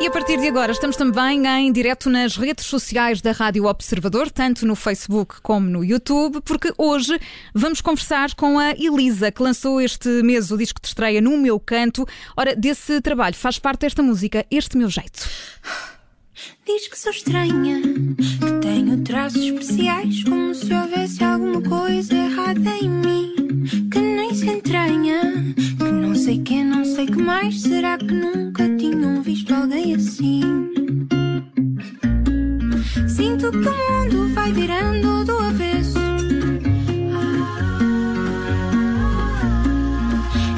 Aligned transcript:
E 0.00 0.06
a 0.06 0.10
partir 0.10 0.38
de 0.38 0.48
agora 0.48 0.70
estamos 0.70 0.96
também 0.96 1.46
em 1.46 1.72
direto 1.72 2.10
nas 2.10 2.36
redes 2.36 2.66
sociais 2.66 3.22
da 3.22 3.32
Rádio 3.32 3.64
Observador, 3.64 4.30
tanto 4.30 4.66
no 4.66 4.76
Facebook 4.76 5.36
como 5.42 5.66
no 5.68 5.82
YouTube, 5.82 6.42
porque 6.42 6.72
hoje 6.76 7.18
vamos 7.54 7.80
conversar 7.80 8.34
com 8.34 8.58
a 8.58 8.72
Elisa, 8.72 9.32
que 9.32 9.42
lançou 9.42 9.80
este 9.80 10.08
mês 10.22 10.50
o 10.50 10.58
disco 10.58 10.80
de 10.80 10.88
estreia 10.88 11.22
No 11.22 11.38
Meu 11.38 11.58
Canto. 11.58 12.06
Ora, 12.36 12.54
desse 12.54 13.00
trabalho 13.00 13.34
faz 13.34 13.58
parte 13.58 13.86
esta 13.86 14.02
música, 14.02 14.44
Este 14.50 14.76
Meu 14.76 14.90
Jeito. 14.90 15.26
Diz 16.66 16.88
que 16.88 16.98
sou 16.98 17.12
estranha, 17.12 17.80
que 17.80 18.60
tenho 18.60 19.02
traços 19.04 19.42
especiais, 19.42 20.24
como 20.24 20.54
se 20.54 20.72
houvesse 20.72 21.22
alguma 21.22 21.62
coisa 21.62 22.14
errada 22.14 22.70
em 22.76 22.88
mim, 22.88 23.33
se 24.44 24.50
entranha, 24.50 25.20
que 25.78 25.90
não 25.90 26.14
sei 26.14 26.38
que, 26.38 26.62
não 26.62 26.84
sei 26.84 27.06
que 27.06 27.16
mais. 27.16 27.62
Será 27.62 27.96
que 27.96 28.12
nunca 28.12 28.68
tinham 28.76 29.22
visto 29.22 29.54
alguém 29.54 29.94
assim? 29.94 30.42
Sinto 33.08 33.50
que 33.50 33.68
o 33.68 33.74
mundo 33.90 34.34
vai 34.34 34.52
virando 34.52 35.24
do 35.24 35.38
avesso. 35.38 35.98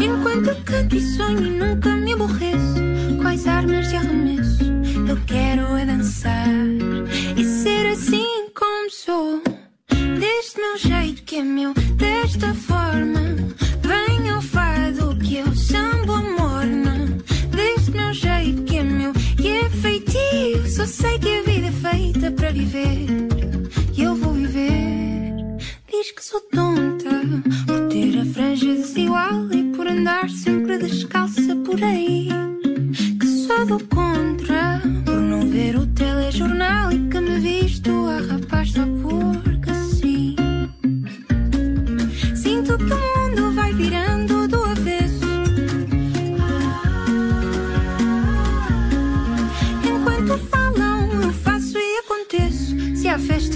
Enquanto 0.01 0.65
canto 0.65 0.97
e 0.97 1.01
sonho 1.01 1.67
nunca 1.67 1.95
me 1.95 2.13
aborreço, 2.13 2.81
quais 3.23 3.47
armas 3.47 3.89
de 3.89 3.97
arremesso 3.97 4.46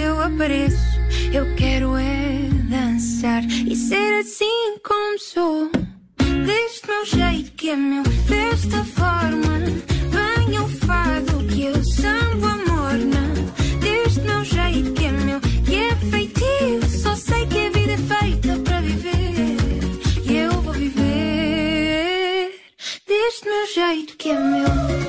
Se 0.01 0.05
há 0.05 0.09
festa, 0.09 0.09
eu 0.09 0.21
apareço. 0.23 1.01
Eu 1.33 1.55
quero 1.57 1.97
é 1.97 2.49
dançar 2.71 3.45
e 3.45 3.77
ser 3.77 4.21
assim 4.21 4.79
como 4.83 5.19
sou. 5.19 5.71
Deste 6.47 6.87
meu 6.87 7.05
jeito 7.05 7.53
que 7.53 7.71
é 7.71 7.77
meu, 7.77 8.03
desta 8.03 8.83
forma. 8.85 9.59
Venha 10.11 10.63
o 10.63 10.69
fado 10.69 11.45
que 11.49 11.65
eu 11.65 11.85
sambo 11.85 12.47
a 12.47 12.57
morna. 12.57 13.35
Deste 13.81 14.21
meu 14.21 14.43
jeito 14.45 14.93
que 14.95 15.05
é 15.05 15.13
meu, 15.13 15.41
que 15.41 15.75
é 15.77 15.97
feitio. 16.11 16.89
Só 16.89 17.15
sei 17.15 17.47
que 17.47 17.67
a 17.67 17.71
vida 17.71 17.93
é 17.93 17.99
feita 17.99 18.59
para 18.65 18.81
viver. 18.81 19.57
E 20.25 20.37
eu 20.37 20.53
vou 20.63 20.73
viver. 20.73 22.55
Deste 23.07 23.45
meu 23.45 23.67
jeito 23.67 24.17
que 24.17 24.31
é 24.31 24.41
meu. 24.41 25.00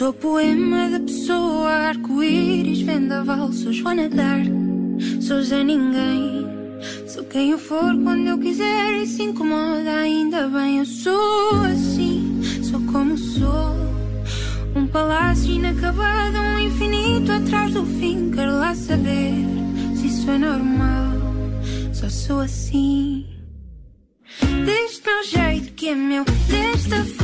Sou 0.00 0.14
poema 0.14 0.88
da 0.88 0.98
pessoa, 0.98 1.68
arco-íris, 1.68 2.80
vendaval. 2.80 3.52
Sou 3.52 3.70
Joana 3.70 4.08
Dark, 4.08 4.46
sou 5.20 5.42
Zé 5.42 5.62
Ninguém. 5.62 6.46
Sou 7.06 7.22
quem 7.24 7.50
eu 7.50 7.58
for 7.58 7.94
quando 8.02 8.26
eu 8.26 8.38
quiser 8.38 8.94
e 8.94 9.06
se 9.06 9.24
incomoda, 9.24 9.90
ainda 9.90 10.48
bem. 10.48 10.78
Eu 10.78 10.86
sou 10.86 11.60
assim, 11.70 12.40
sou 12.62 12.80
como 12.90 13.18
sou. 13.18 13.76
Um 14.74 14.86
palácio 14.86 15.52
inacabado, 15.52 16.38
um 16.38 16.60
infinito 16.60 17.32
atrás 17.32 17.74
do 17.74 17.84
fim. 17.84 18.30
Quero 18.30 18.52
lá 18.52 18.74
saber 18.74 19.34
se 19.96 20.06
isso 20.06 20.30
é 20.30 20.38
normal. 20.38 21.12
Só 21.92 22.08
sou 22.08 22.40
assim. 22.40 23.26
Deste 24.64 25.02
meu 25.04 25.24
jeito 25.24 25.74
que 25.74 25.88
é 25.90 25.94
meu, 25.94 26.24
desta 26.24 27.04
forma. 27.04 27.19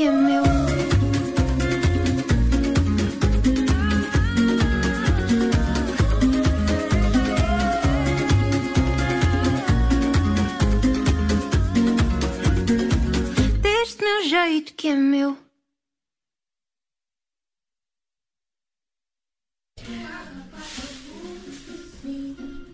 Jeito 0.00 0.40
que 0.40 0.49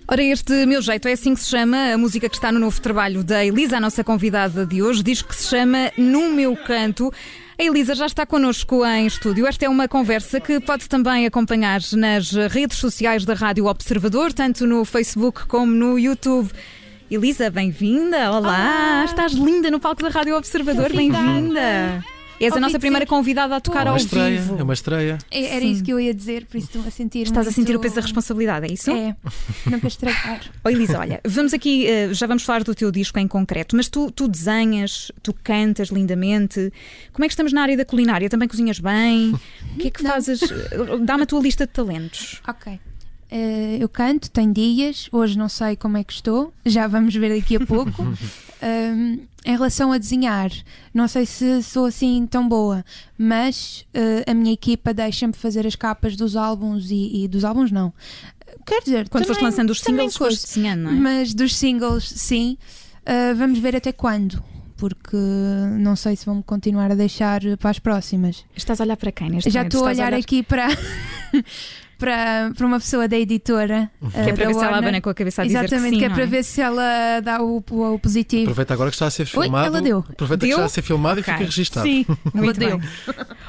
Ora, 0.09 0.23
este 0.23 0.65
meu 0.67 0.81
jeito 0.81 1.09
é 1.09 1.13
assim 1.13 1.35
que 1.35 1.41
se 1.41 1.51
chama 1.51 1.93
a 1.93 1.99
música 1.99 2.29
que 2.29 2.37
está 2.37 2.53
no 2.53 2.61
novo 2.61 2.81
trabalho 2.81 3.25
da 3.25 3.45
Elisa, 3.45 3.79
a 3.79 3.81
nossa 3.81 4.05
convidada 4.05 4.65
de 4.65 4.81
hoje, 4.81 5.03
diz 5.03 5.21
que 5.21 5.35
se 5.35 5.49
chama 5.49 5.91
No 5.99 6.31
Meu 6.31 6.57
Canto. 6.57 7.13
A 7.59 7.63
Elisa 7.65 7.93
já 7.93 8.07
está 8.07 8.25
connosco 8.25 8.87
em 8.87 9.07
estúdio. 9.07 9.49
Esta 9.49 9.65
é 9.65 9.69
uma 9.69 9.89
conversa 9.89 10.41
que 10.41 10.61
pode 10.61 10.89
também 10.89 11.27
acompanhar 11.27 11.81
nas 11.95 12.31
redes 12.31 12.79
sociais 12.79 13.25
da 13.25 13.35
Rádio 13.35 13.67
Observador, 13.67 14.33
tanto 14.33 14.65
no 14.65 14.85
Facebook 14.85 15.45
como 15.49 15.73
no 15.73 15.99
YouTube. 15.99 16.51
Elisa, 17.11 17.51
bem-vinda! 17.51 18.31
Olá! 18.31 18.39
Olá. 18.39 19.05
Estás 19.05 19.33
linda 19.33 19.73
no 19.73 19.81
palco 19.81 20.03
da 20.03 20.09
Rádio 20.09 20.37
Observador, 20.37 20.93
bem-vinda! 20.93 22.05
És 22.39 22.53
a 22.53 22.61
nossa 22.61 22.79
primeira 22.79 23.07
convidada 23.07 23.57
a 23.57 23.61
tocar 23.61 23.87
É 23.87 23.89
ao 23.89 23.95
uma 23.95 23.99
estreia, 23.99 24.41
vivo. 24.41 24.59
é 24.59 24.63
uma 24.63 24.75
estreia. 24.75 25.19
É- 25.31 25.45
Era 25.57 25.61
Sim. 25.63 25.71
isso 25.73 25.83
que 25.83 25.91
eu 25.93 25.99
ia 25.99 26.13
dizer, 26.13 26.45
por 26.47 26.59
isso 26.59 26.67
estou 26.67 26.83
a 26.87 26.91
sentir. 26.91 27.23
Estás 27.23 27.47
a 27.49 27.51
sentir 27.51 27.71
o 27.71 27.75
muito- 27.75 27.83
peso 27.83 27.95
da 27.95 28.01
responsabilidade, 28.03 28.67
é 28.67 28.73
isso? 28.73 28.91
É, 28.91 29.17
não 29.65 29.79
quero 29.81 29.87
estragar. 29.89 30.41
Oi, 30.65 30.73
Elisa, 30.75 30.99
olha, 30.99 31.21
vamos 31.27 31.55
aqui, 31.55 31.87
eh, 31.87 32.13
já 32.13 32.27
vamos 32.27 32.43
falar 32.43 32.63
do 32.63 32.75
teu 32.75 32.91
disco 32.93 33.19
em 33.19 33.27
concreto, 33.27 33.75
mas 33.75 33.89
tu, 33.89 34.11
tu 34.11 34.29
desenhas, 34.29 35.11
tu 35.23 35.33
cantas 35.43 35.89
lindamente. 35.89 36.73
Como 37.13 37.25
é 37.25 37.29
que 37.29 37.33
estamos 37.33 37.53
na 37.55 37.63
área 37.63 37.77
da 37.77 37.85
culinária? 37.87 38.29
Também 38.29 38.47
cozinhas 38.49 38.79
bem? 38.81 39.33
O 39.77 39.79
que 39.79 39.89
é 39.89 39.91
que 39.91 40.03
Não. 40.03 40.11
fazes? 40.11 40.41
Dá-me 41.05 41.25
a 41.25 41.27
tua 41.27 41.41
lista 41.41 41.67
de 41.67 41.73
talentos. 41.73 42.41
Ok. 42.49 42.79
Eh, 43.31 43.77
eu 43.81 43.89
canto, 43.89 44.31
tenho 44.31 44.53
dias, 44.53 45.09
hoje 45.13 45.37
não 45.37 45.49
sei 45.49 45.75
como 45.77 45.97
é 45.97 46.05
que 46.05 46.13
estou, 46.13 46.53
já 46.65 46.87
vamos 46.87 47.15
ver 47.15 47.35
daqui 47.39 47.57
a 47.57 47.61
pouco. 47.61 47.93
Um, 48.67 49.21
em 49.45 49.53
relação 49.53 49.93
a 49.93 49.99
desenhar, 49.99 50.51
não 50.93 51.07
sei 51.07 51.25
se 51.25 51.63
sou 51.63 51.85
assim 51.87 52.27
tão 52.27 52.49
boa, 52.49 52.85
mas 53.17 53.87
eh, 53.95 54.25
a 54.27 54.35
minha 54.35 54.53
equipa 54.53 54.93
deixa-me 54.93 55.33
fazer 55.33 55.65
as 55.65 55.77
capas 55.77 56.17
dos 56.17 56.35
álbuns 56.35 56.91
e, 56.91 57.23
e 57.25 57.29
dos 57.29 57.45
álbuns 57.45 57.71
não. 57.71 57.93
Quer 58.67 58.83
dizer, 58.83 59.09
Quando 59.09 59.23
também- 59.23 59.27
foste 59.35 59.43
lançando 59.45 59.71
os 59.71 59.81
singles, 59.81 60.17
foste 60.17 60.47
desenhando, 60.47 60.81
não 60.81 60.91
é? 60.91 60.95
Mas 60.95 61.33
dos 61.33 61.55
singles, 61.55 62.09
sim. 62.09 62.59
Uh, 63.03 63.37
vamos 63.37 63.61
ver 63.61 63.77
até 63.77 63.93
quando. 63.93 64.43
Porque 64.77 65.17
não 65.79 65.95
sei 65.95 66.17
se 66.17 66.27
vão 66.27 66.43
continuar 66.43 66.91
a 66.91 66.95
deixar 66.97 67.41
para 67.59 67.71
as 67.71 67.79
próximas. 67.79 68.45
Estás 68.55 68.81
a 68.81 68.85
olhar 68.85 68.97
para 68.97 69.13
quem 69.13 69.31
neste 69.31 69.49
Já 69.49 69.63
estou 69.63 69.87
a 69.87 69.93
Estás 69.93 69.99
olhar 70.09 70.19
aqui 70.19 70.43
para, 70.43 70.67
para, 71.99 72.53
para 72.57 72.67
uma 72.67 72.79
pessoa 72.79 73.09
da 73.09 73.17
editora. 73.17 73.91
Que 74.13 74.19
é 74.19 74.33
para 74.33 74.47
ver 74.47 74.55
se 74.55 74.65
ela 74.65 74.79
abana 74.79 75.01
com 75.01 75.11
a 75.11 75.15
cabeça 75.15 75.43
a 75.43 75.45
dizer 75.47 75.59
Exatamente, 75.59 75.89
que 75.91 75.95
sim, 75.95 75.99
que 75.99 76.05
é 76.05 76.09
não 76.09 76.15
para 76.15 76.25
é? 76.25 76.27
ver 76.27 76.45
se 76.45 76.61
ela 76.61 77.21
dá 77.21 77.43
o, 77.43 77.63
o, 77.71 77.95
o 77.95 77.99
positivo. 77.99 78.43
Aproveita 78.45 78.75
agora 78.75 78.91
que 78.91 78.97
está 78.97 79.07
a 79.07 79.11
ser 79.11 79.23
Oi, 79.23 79.45
filmado. 79.45 79.67
ela 79.67 79.81
deu. 79.81 79.99
Aproveita 80.09 80.47
Deu? 80.47 80.49
que 80.57 80.61
está 80.61 80.65
a 80.65 80.69
ser 80.69 80.83
filmado 80.83 81.21
Ok. 81.21 81.33
e 81.33 81.37
fica 81.37 81.45
registado. 81.47 81.87
Sim, 81.87 82.07
ela 82.35 82.45
Muito 82.45 82.59
deu. 82.61 82.79
bem. 82.79 82.89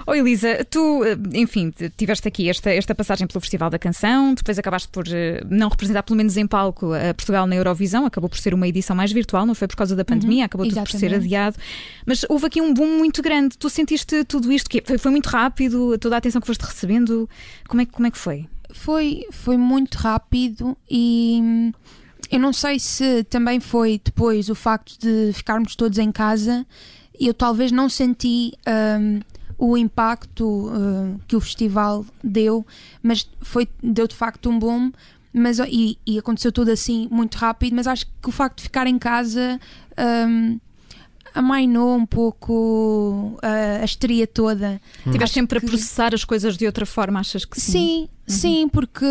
Oh, 0.05 0.13
Elisa, 0.15 0.65
tu, 0.69 1.03
eh, 1.03 1.17
enfim, 1.33 1.73
tiveste 1.97 2.27
aqui 2.27 2.49
esta, 2.49 2.69
esta 2.71 2.95
passagem 2.95 3.27
pelo 3.27 3.41
Festival 3.41 3.69
da 3.69 3.77
Canção, 3.77 4.33
depois 4.33 4.57
acabaste 4.57 4.87
por 4.87 5.05
eh, 5.07 5.41
não 5.49 5.69
representar, 5.69 6.03
pelo 6.03 6.15
menos 6.17 6.37
em 6.37 6.47
palco, 6.47 6.93
a 6.93 7.13
Portugal 7.13 7.45
na 7.45 7.55
Eurovisão, 7.55 8.05
acabou 8.05 8.29
por 8.29 8.37
ser 8.37 8.53
uma 8.53 8.67
edição 8.67 8.95
mais 8.95 9.11
virtual, 9.11 9.45
não 9.45 9.53
foi 9.55 9.67
por 9.67 9.75
causa 9.75 9.95
da 9.95 10.05
pandemia, 10.05 10.39
uhum, 10.39 10.45
acabou 10.45 10.67
tudo 10.67 10.81
por 10.81 10.91
ser 10.91 11.13
adiado. 11.13 11.57
Mas 12.05 12.25
houve 12.29 12.45
aqui 12.47 12.61
um 12.61 12.73
boom 12.73 12.97
muito 12.97 13.21
grande. 13.21 13.57
Tu 13.57 13.69
sentiste 13.69 14.23
tudo 14.23 14.51
isto? 14.51 14.69
Que 14.69 14.81
foi, 14.85 14.97
foi 14.97 15.11
muito 15.11 15.27
rápido, 15.27 15.97
toda 15.97 16.15
a 16.15 16.17
atenção 16.19 16.39
que 16.39 16.47
foste 16.47 16.61
recebendo? 16.61 17.29
Como 17.67 17.81
é, 17.81 17.85
como 17.85 18.07
é 18.07 18.11
que 18.11 18.17
foi? 18.17 18.36
Foi, 18.77 19.25
foi 19.31 19.57
muito 19.57 19.95
rápido 19.95 20.77
e 20.89 21.39
hum, 21.41 21.71
eu 22.31 22.39
não 22.39 22.53
sei 22.53 22.79
se 22.79 23.23
também 23.23 23.59
foi 23.59 23.99
depois 24.03 24.49
o 24.49 24.55
facto 24.55 24.99
de 24.99 25.33
ficarmos 25.33 25.75
todos 25.75 25.97
em 25.97 26.11
casa. 26.11 26.65
Eu 27.19 27.33
talvez 27.33 27.71
não 27.71 27.89
senti 27.89 28.53
um, 28.99 29.19
o 29.57 29.77
impacto 29.77 30.67
uh, 30.67 31.19
que 31.27 31.35
o 31.35 31.41
festival 31.41 32.05
deu, 32.23 32.65
mas 33.01 33.27
foi 33.41 33.67
deu 33.81 34.07
de 34.07 34.15
facto 34.15 34.49
um 34.49 34.59
boom. 34.59 34.91
Mas, 35.33 35.59
e, 35.59 35.97
e 36.05 36.17
aconteceu 36.17 36.51
tudo 36.51 36.71
assim 36.71 37.07
muito 37.11 37.35
rápido, 37.35 37.75
mas 37.75 37.87
acho 37.87 38.05
que 38.05 38.29
o 38.29 38.31
facto 38.31 38.57
de 38.57 38.63
ficar 38.63 38.87
em 38.87 38.97
casa 38.97 39.59
um, 40.27 40.59
amainou 41.33 41.95
um 41.95 42.05
pouco 42.05 43.37
uh, 43.43 43.81
a 43.81 43.85
histeria 43.85 44.25
toda. 44.25 44.81
Hum. 45.05 45.11
Tiveste 45.11 45.35
sempre 45.35 45.59
que... 45.59 45.65
a 45.65 45.69
processar 45.69 46.13
as 46.13 46.23
coisas 46.23 46.57
de 46.57 46.65
outra 46.65 46.85
forma, 46.85 47.19
achas 47.19 47.45
que 47.45 47.59
sim? 47.59 47.71
Sim, 47.71 47.99
uhum. 48.01 48.07
sim, 48.27 48.69
porque 48.69 49.05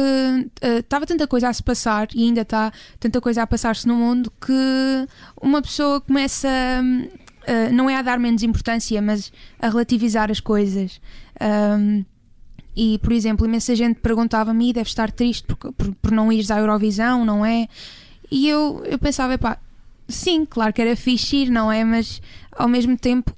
estava 0.78 1.04
uh, 1.04 1.08
tanta 1.08 1.26
coisa 1.26 1.48
a 1.48 1.52
se 1.52 1.62
passar 1.62 2.08
e 2.14 2.24
ainda 2.24 2.42
está 2.42 2.72
tanta 2.98 3.20
coisa 3.20 3.42
a 3.42 3.46
passar-se 3.46 3.86
no 3.86 3.94
mundo 3.94 4.32
que 4.40 5.08
uma 5.40 5.62
pessoa 5.62 6.00
começa. 6.00 6.48
Uh, 6.48 7.72
não 7.72 7.88
é 7.88 7.94
a 7.94 8.02
dar 8.02 8.18
menos 8.18 8.42
importância, 8.42 9.00
mas 9.00 9.32
a 9.60 9.68
relativizar 9.68 10.30
as 10.30 10.40
coisas. 10.40 11.00
Um, 11.40 12.04
e, 12.76 12.98
por 12.98 13.10
exemplo, 13.10 13.46
imensa 13.46 13.74
gente 13.74 14.00
perguntava-me: 14.00 14.72
deve 14.72 14.88
estar 14.88 15.10
triste 15.10 15.44
por, 15.44 15.72
por, 15.72 15.94
por 15.94 16.10
não 16.10 16.30
ires 16.30 16.50
à 16.50 16.58
Eurovisão, 16.58 17.24
não 17.24 17.44
é? 17.44 17.68
E 18.30 18.48
eu, 18.48 18.82
eu 18.84 18.98
pensava: 18.98 19.38
pá, 19.38 19.58
sim, 20.08 20.44
claro 20.44 20.72
que 20.72 20.82
era 20.82 20.96
fixe 20.96 21.36
ir, 21.36 21.50
não 21.50 21.70
é? 21.70 21.84
Mas 21.84 22.20
ao 22.52 22.68
mesmo 22.68 22.96
tempo 22.96 23.36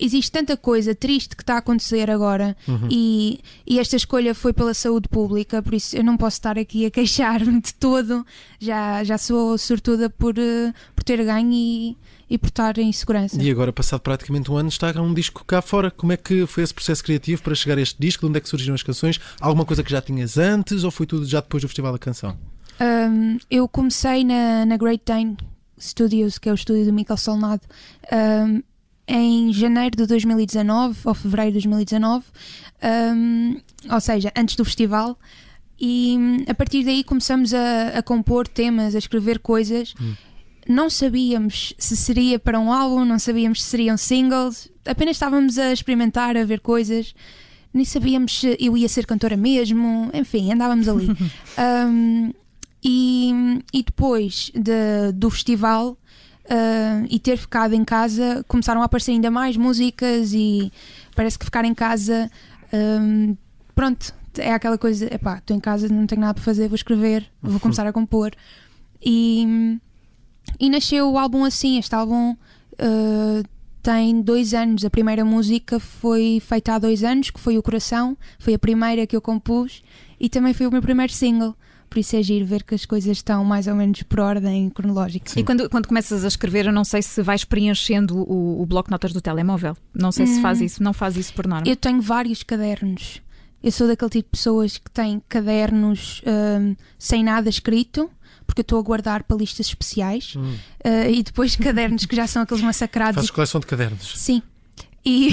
existe 0.00 0.32
tanta 0.32 0.56
coisa 0.56 0.94
triste 0.94 1.36
que 1.36 1.42
está 1.42 1.54
a 1.54 1.58
acontecer 1.58 2.10
agora 2.10 2.56
uhum. 2.66 2.88
e, 2.90 3.40
e 3.66 3.78
esta 3.78 3.96
escolha 3.96 4.34
foi 4.34 4.52
pela 4.52 4.72
saúde 4.72 5.08
pública, 5.08 5.62
por 5.62 5.74
isso 5.74 5.94
eu 5.96 6.02
não 6.02 6.16
posso 6.16 6.38
estar 6.38 6.58
aqui 6.58 6.86
a 6.86 6.90
queixar-me 6.90 7.60
de 7.60 7.74
todo. 7.74 8.26
Já, 8.58 9.04
já 9.04 9.18
sou 9.18 9.56
sortuda 9.58 10.08
por, 10.08 10.38
uh, 10.38 10.72
por 10.96 11.04
ter 11.04 11.22
ganho 11.24 11.52
e, 11.52 11.96
e 12.28 12.38
por 12.38 12.48
estar 12.48 12.78
em 12.78 12.90
segurança. 12.92 13.40
E 13.40 13.50
agora, 13.50 13.72
passado 13.72 14.00
praticamente 14.00 14.50
um 14.50 14.56
ano, 14.56 14.68
está 14.70 14.90
um 15.00 15.12
disco 15.12 15.44
cá 15.44 15.60
fora. 15.60 15.90
Como 15.90 16.12
é 16.12 16.16
que 16.16 16.46
foi 16.46 16.62
esse 16.62 16.72
processo 16.72 17.04
criativo 17.04 17.42
para 17.42 17.54
chegar 17.54 17.76
a 17.76 17.82
este 17.82 17.96
disco? 18.00 18.22
De 18.22 18.30
onde 18.30 18.38
é 18.38 18.40
que 18.40 18.48
surgiram 18.48 18.74
as 18.74 18.82
canções? 18.82 19.20
Alguma 19.40 19.66
coisa 19.66 19.82
que 19.82 19.90
já 19.90 20.00
tinhas 20.00 20.38
antes 20.38 20.82
ou 20.82 20.90
foi 20.90 21.06
tudo 21.06 21.26
já 21.26 21.40
depois 21.40 21.62
do 21.62 21.68
Festival 21.68 21.92
da 21.92 21.98
Canção? 21.98 22.36
Um, 22.80 23.38
eu 23.50 23.68
comecei 23.68 24.24
na, 24.24 24.64
na 24.64 24.76
Great 24.78 25.02
Dane 25.04 25.36
Studios, 25.80 26.38
que 26.38 26.48
é 26.48 26.52
o 26.52 26.54
estúdio 26.54 26.86
do 26.86 26.92
Michael 26.92 27.16
Solnado, 27.16 27.62
um, 28.12 28.62
em 29.08 29.52
janeiro 29.52 29.96
de 29.96 30.06
2019, 30.06 31.00
ou 31.04 31.14
fevereiro 31.14 31.52
de 31.52 31.68
2019, 31.68 32.24
um, 33.16 33.56
ou 33.90 34.00
seja, 34.00 34.32
antes 34.36 34.54
do 34.54 34.64
festival. 34.64 35.18
E 35.80 36.44
a 36.46 36.54
partir 36.54 36.84
daí 36.84 37.02
começamos 37.02 37.54
a, 37.54 37.98
a 37.98 38.02
compor 38.02 38.46
temas, 38.46 38.94
a 38.94 38.98
escrever 38.98 39.38
coisas. 39.38 39.94
Hum. 40.00 40.14
Não 40.68 40.90
sabíamos 40.90 41.74
se 41.78 41.96
seria 41.96 42.38
para 42.38 42.60
um 42.60 42.70
álbum, 42.70 43.04
não 43.04 43.18
sabíamos 43.18 43.62
se 43.62 43.70
seriam 43.70 43.96
singles, 43.96 44.70
apenas 44.84 45.16
estávamos 45.16 45.58
a 45.58 45.72
experimentar, 45.72 46.36
a 46.36 46.44
ver 46.44 46.60
coisas. 46.60 47.14
Nem 47.72 47.84
sabíamos 47.84 48.40
se 48.40 48.56
eu 48.60 48.76
ia 48.76 48.88
ser 48.88 49.06
cantora 49.06 49.36
mesmo, 49.36 50.10
enfim, 50.12 50.52
andávamos 50.52 50.86
ali. 50.86 51.08
um, 51.88 52.32
E, 52.82 53.62
e 53.72 53.82
depois 53.82 54.50
de, 54.54 55.12
do 55.12 55.28
festival 55.30 55.98
uh, 56.50 57.06
e 57.08 57.18
ter 57.18 57.36
ficado 57.36 57.74
em 57.74 57.84
casa, 57.84 58.44
começaram 58.48 58.82
a 58.82 58.84
aparecer 58.84 59.12
ainda 59.12 59.30
mais 59.30 59.56
músicas 59.56 60.32
e 60.32 60.72
parece 61.14 61.38
que 61.38 61.44
ficar 61.44 61.64
em 61.64 61.74
casa, 61.74 62.30
um, 62.72 63.36
pronto, 63.74 64.14
é 64.38 64.52
aquela 64.52 64.78
coisa, 64.78 65.12
epá, 65.12 65.38
estou 65.38 65.56
em 65.56 65.60
casa, 65.60 65.88
não 65.88 66.06
tenho 66.06 66.20
nada 66.20 66.34
para 66.34 66.42
fazer, 66.42 66.68
vou 66.68 66.76
escrever, 66.76 67.26
vou 67.42 67.54
uhum. 67.54 67.58
começar 67.58 67.86
a 67.86 67.92
compor. 67.92 68.32
E, 69.02 69.78
e 70.58 70.68
nasceu 70.68 71.10
o 71.10 71.18
álbum 71.18 71.44
assim, 71.44 71.78
este 71.78 71.94
álbum 71.94 72.32
uh, 72.32 73.48
tem 73.82 74.20
dois 74.20 74.52
anos, 74.54 74.84
a 74.84 74.90
primeira 74.90 75.24
música 75.24 75.80
foi 75.80 76.40
feita 76.40 76.74
há 76.74 76.78
dois 76.78 77.02
anos, 77.02 77.30
que 77.30 77.40
foi 77.40 77.56
O 77.56 77.62
Coração, 77.62 78.16
foi 78.38 78.54
a 78.54 78.58
primeira 78.58 79.06
que 79.06 79.16
eu 79.16 79.20
compus 79.20 79.82
e 80.18 80.28
também 80.28 80.52
foi 80.52 80.66
o 80.66 80.70
meu 80.70 80.82
primeiro 80.82 81.12
single 81.12 81.56
por 81.90 81.98
isso 81.98 82.14
é 82.14 82.22
giro 82.22 82.46
ver 82.46 82.62
que 82.62 82.74
as 82.74 82.86
coisas 82.86 83.18
estão 83.18 83.44
mais 83.44 83.66
ou 83.66 83.74
menos 83.74 84.02
por 84.04 84.20
ordem 84.20 84.70
cronológica. 84.70 85.28
Sim. 85.28 85.40
E 85.40 85.44
quando, 85.44 85.68
quando 85.68 85.88
começas 85.88 86.24
a 86.24 86.28
escrever, 86.28 86.66
eu 86.66 86.72
não 86.72 86.84
sei 86.84 87.02
se 87.02 87.20
vais 87.20 87.44
preenchendo 87.44 88.16
o, 88.16 88.62
o 88.62 88.64
bloco 88.64 88.88
de 88.88 88.92
notas 88.92 89.12
do 89.12 89.20
telemóvel. 89.20 89.76
Não 89.92 90.12
sei 90.12 90.24
hum. 90.24 90.34
se 90.34 90.40
faz 90.40 90.60
hum. 90.60 90.64
isso, 90.64 90.82
não 90.82 90.92
faz 90.92 91.16
isso 91.16 91.34
por 91.34 91.48
norma. 91.48 91.68
Eu 91.68 91.74
tenho 91.74 92.00
vários 92.00 92.44
cadernos. 92.44 93.20
Eu 93.62 93.72
sou 93.72 93.88
daquele 93.88 94.10
tipo 94.10 94.28
de 94.28 94.30
pessoas 94.30 94.78
que 94.78 94.90
têm 94.90 95.20
cadernos 95.28 96.22
um, 96.24 96.74
sem 96.96 97.22
nada 97.22 97.50
escrito 97.50 98.08
porque 98.46 98.60
eu 98.60 98.62
estou 98.62 98.78
a 98.78 98.82
guardar 98.82 99.22
para 99.22 99.36
listas 99.36 99.66
especiais 99.66 100.34
hum. 100.36 100.54
uh, 100.84 101.10
e 101.10 101.22
depois 101.22 101.54
cadernos 101.56 102.04
que 102.06 102.16
já 102.16 102.26
são 102.26 102.42
aqueles 102.42 102.62
massacrados. 102.62 103.16
Fazes 103.16 103.30
coleção 103.30 103.60
de 103.60 103.66
cadernos? 103.66 104.18
Sim. 104.18 104.42
E 105.04 105.30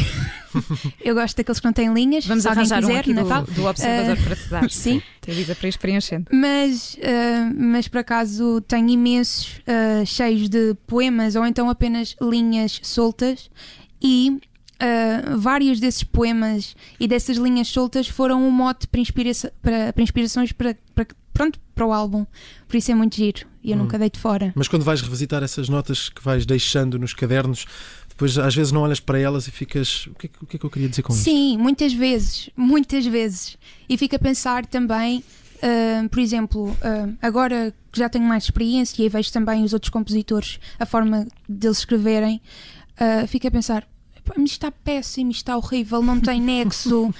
eu 1.03 1.13
gosto 1.13 1.35
daqueles 1.35 1.59
que 1.59 1.65
não 1.65 1.73
têm 1.73 1.93
linhas. 1.93 2.25
Vamos 2.25 2.43
se 2.43 2.49
arranjar 2.49 2.81
quiser, 2.81 2.93
um 2.93 2.99
aqui 2.99 3.13
Natal. 3.13 3.43
Do, 3.43 3.51
do 3.51 3.65
observador 3.65 4.17
uh, 4.17 4.23
para 4.23 4.35
te 4.35 4.49
dar. 4.49 4.69
Sim. 4.69 5.01
Te 5.21 5.31
avisa 5.31 5.55
para 5.55 5.67
ir 5.67 5.77
preenchendo. 5.77 6.25
Mas, 6.31 6.95
uh, 6.95 7.53
mas 7.55 7.87
por 7.87 7.99
acaso 7.99 8.61
tenho 8.61 8.89
imensos 8.89 9.59
uh, 9.59 10.05
cheios 10.05 10.49
de 10.49 10.73
poemas 10.87 11.35
ou 11.35 11.45
então 11.45 11.69
apenas 11.69 12.15
linhas 12.21 12.79
soltas 12.83 13.49
e 14.01 14.39
Uh, 14.77 15.35
vários 15.39 15.79
desses 15.79 16.03
poemas 16.03 16.75
e 16.99 17.07
dessas 17.07 17.37
linhas 17.37 17.67
soltas 17.67 18.07
foram 18.07 18.47
um 18.47 18.51
mote 18.51 18.85
para, 18.85 19.01
inspira 19.01 19.31
para, 19.59 19.91
para 19.91 20.03
inspirações 20.03 20.51
para, 20.51 20.77
para, 20.93 21.07
pronto, 21.33 21.59
para 21.73 21.83
o 21.83 21.91
álbum. 21.91 22.27
Por 22.67 22.77
isso 22.77 22.91
é 22.91 22.93
muito 22.95 23.15
giro 23.15 23.47
e 23.63 23.71
eu 23.71 23.75
hum. 23.75 23.81
nunca 23.81 23.97
deito 23.97 24.19
fora. 24.19 24.53
Mas 24.55 24.67
quando 24.67 24.83
vais 24.83 25.01
revisitar 25.01 25.41
essas 25.41 25.67
notas 25.67 26.09
que 26.09 26.23
vais 26.23 26.45
deixando 26.45 26.99
nos 26.99 27.11
cadernos, 27.11 27.65
depois 28.17 28.35
às 28.39 28.55
vezes 28.55 28.71
não 28.71 28.81
olhas 28.81 28.99
para 28.99 29.19
elas 29.19 29.47
e 29.47 29.51
ficas. 29.51 30.07
O 30.07 30.15
que, 30.15 30.25
é, 30.25 30.29
o 30.41 30.45
que 30.47 30.55
é 30.55 30.59
que 30.59 30.65
eu 30.65 30.69
queria 30.71 30.89
dizer 30.89 31.03
com 31.03 31.13
isso? 31.13 31.21
Sim, 31.21 31.55
muitas 31.59 31.93
vezes, 31.93 32.49
muitas 32.57 33.05
vezes. 33.05 33.55
E 33.87 33.95
fico 33.95 34.15
a 34.15 34.19
pensar 34.19 34.65
também, 34.65 35.23
uh, 35.57 36.09
por 36.09 36.19
exemplo, 36.19 36.71
uh, 36.71 37.15
agora 37.21 37.71
que 37.91 37.99
já 37.99 38.09
tenho 38.09 38.25
mais 38.25 38.45
experiência 38.45 39.03
e 39.03 39.07
vejo 39.07 39.31
também 39.31 39.63
os 39.63 39.71
outros 39.71 39.91
compositores, 39.91 40.59
a 40.79 40.85
forma 40.85 41.27
deles 41.47 41.77
escreverem, 41.77 42.41
uh, 42.99 43.27
fico 43.27 43.47
a 43.47 43.51
pensar. 43.51 43.87
Isto 44.29 44.45
está 44.45 44.71
péssimo, 44.71 45.31
isto 45.31 45.41
está 45.41 45.55
horrível, 45.55 46.01
não 46.01 46.19
tem 46.19 46.41
nexo. 46.41 47.13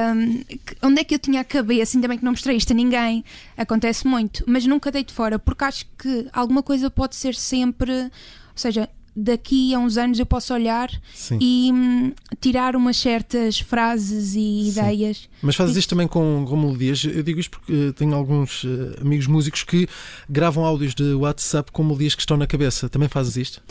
onde 0.84 1.00
é 1.00 1.04
que 1.04 1.14
eu 1.14 1.18
tinha 1.18 1.40
a 1.40 1.44
cabeça? 1.44 1.96
Ainda 1.96 2.06
bem 2.06 2.18
que 2.18 2.24
não 2.24 2.30
mostrei 2.30 2.56
isto 2.56 2.70
a 2.70 2.76
ninguém. 2.76 3.24
Acontece 3.56 4.06
muito, 4.06 4.44
mas 4.46 4.64
nunca 4.64 4.92
deito 4.92 5.12
fora, 5.12 5.36
porque 5.36 5.64
acho 5.64 5.86
que 5.98 6.28
alguma 6.32 6.62
coisa 6.62 6.88
pode 6.90 7.16
ser 7.16 7.34
sempre. 7.34 7.92
Ou 7.92 8.10
seja, 8.54 8.88
daqui 9.16 9.74
a 9.74 9.78
uns 9.78 9.96
anos 9.96 10.18
eu 10.18 10.26
posso 10.26 10.52
olhar 10.52 10.90
Sim. 11.14 11.38
e 11.40 11.70
hum, 11.72 12.12
tirar 12.40 12.74
umas 12.74 12.96
certas 12.96 13.60
frases 13.60 14.30
e 14.30 14.34
Sim. 14.34 14.68
ideias. 14.68 15.28
Mas 15.40 15.54
fazes 15.54 15.76
isto 15.76 15.90
também 15.90 16.08
com, 16.08 16.44
com 16.48 16.56
melodias? 16.56 17.04
Eu 17.04 17.22
digo 17.22 17.38
isto 17.38 17.58
porque 17.58 17.92
tenho 17.96 18.14
alguns 18.14 18.64
uh, 18.64 18.96
amigos 19.00 19.26
músicos 19.26 19.62
que 19.62 19.88
gravam 20.28 20.64
áudios 20.64 20.94
de 20.94 21.14
WhatsApp 21.14 21.70
com 21.70 21.84
melodias 21.84 22.14
que 22.14 22.22
estão 22.22 22.36
na 22.36 22.46
cabeça. 22.46 22.88
Também 22.88 23.08
fazes 23.08 23.36
isto? 23.36 23.62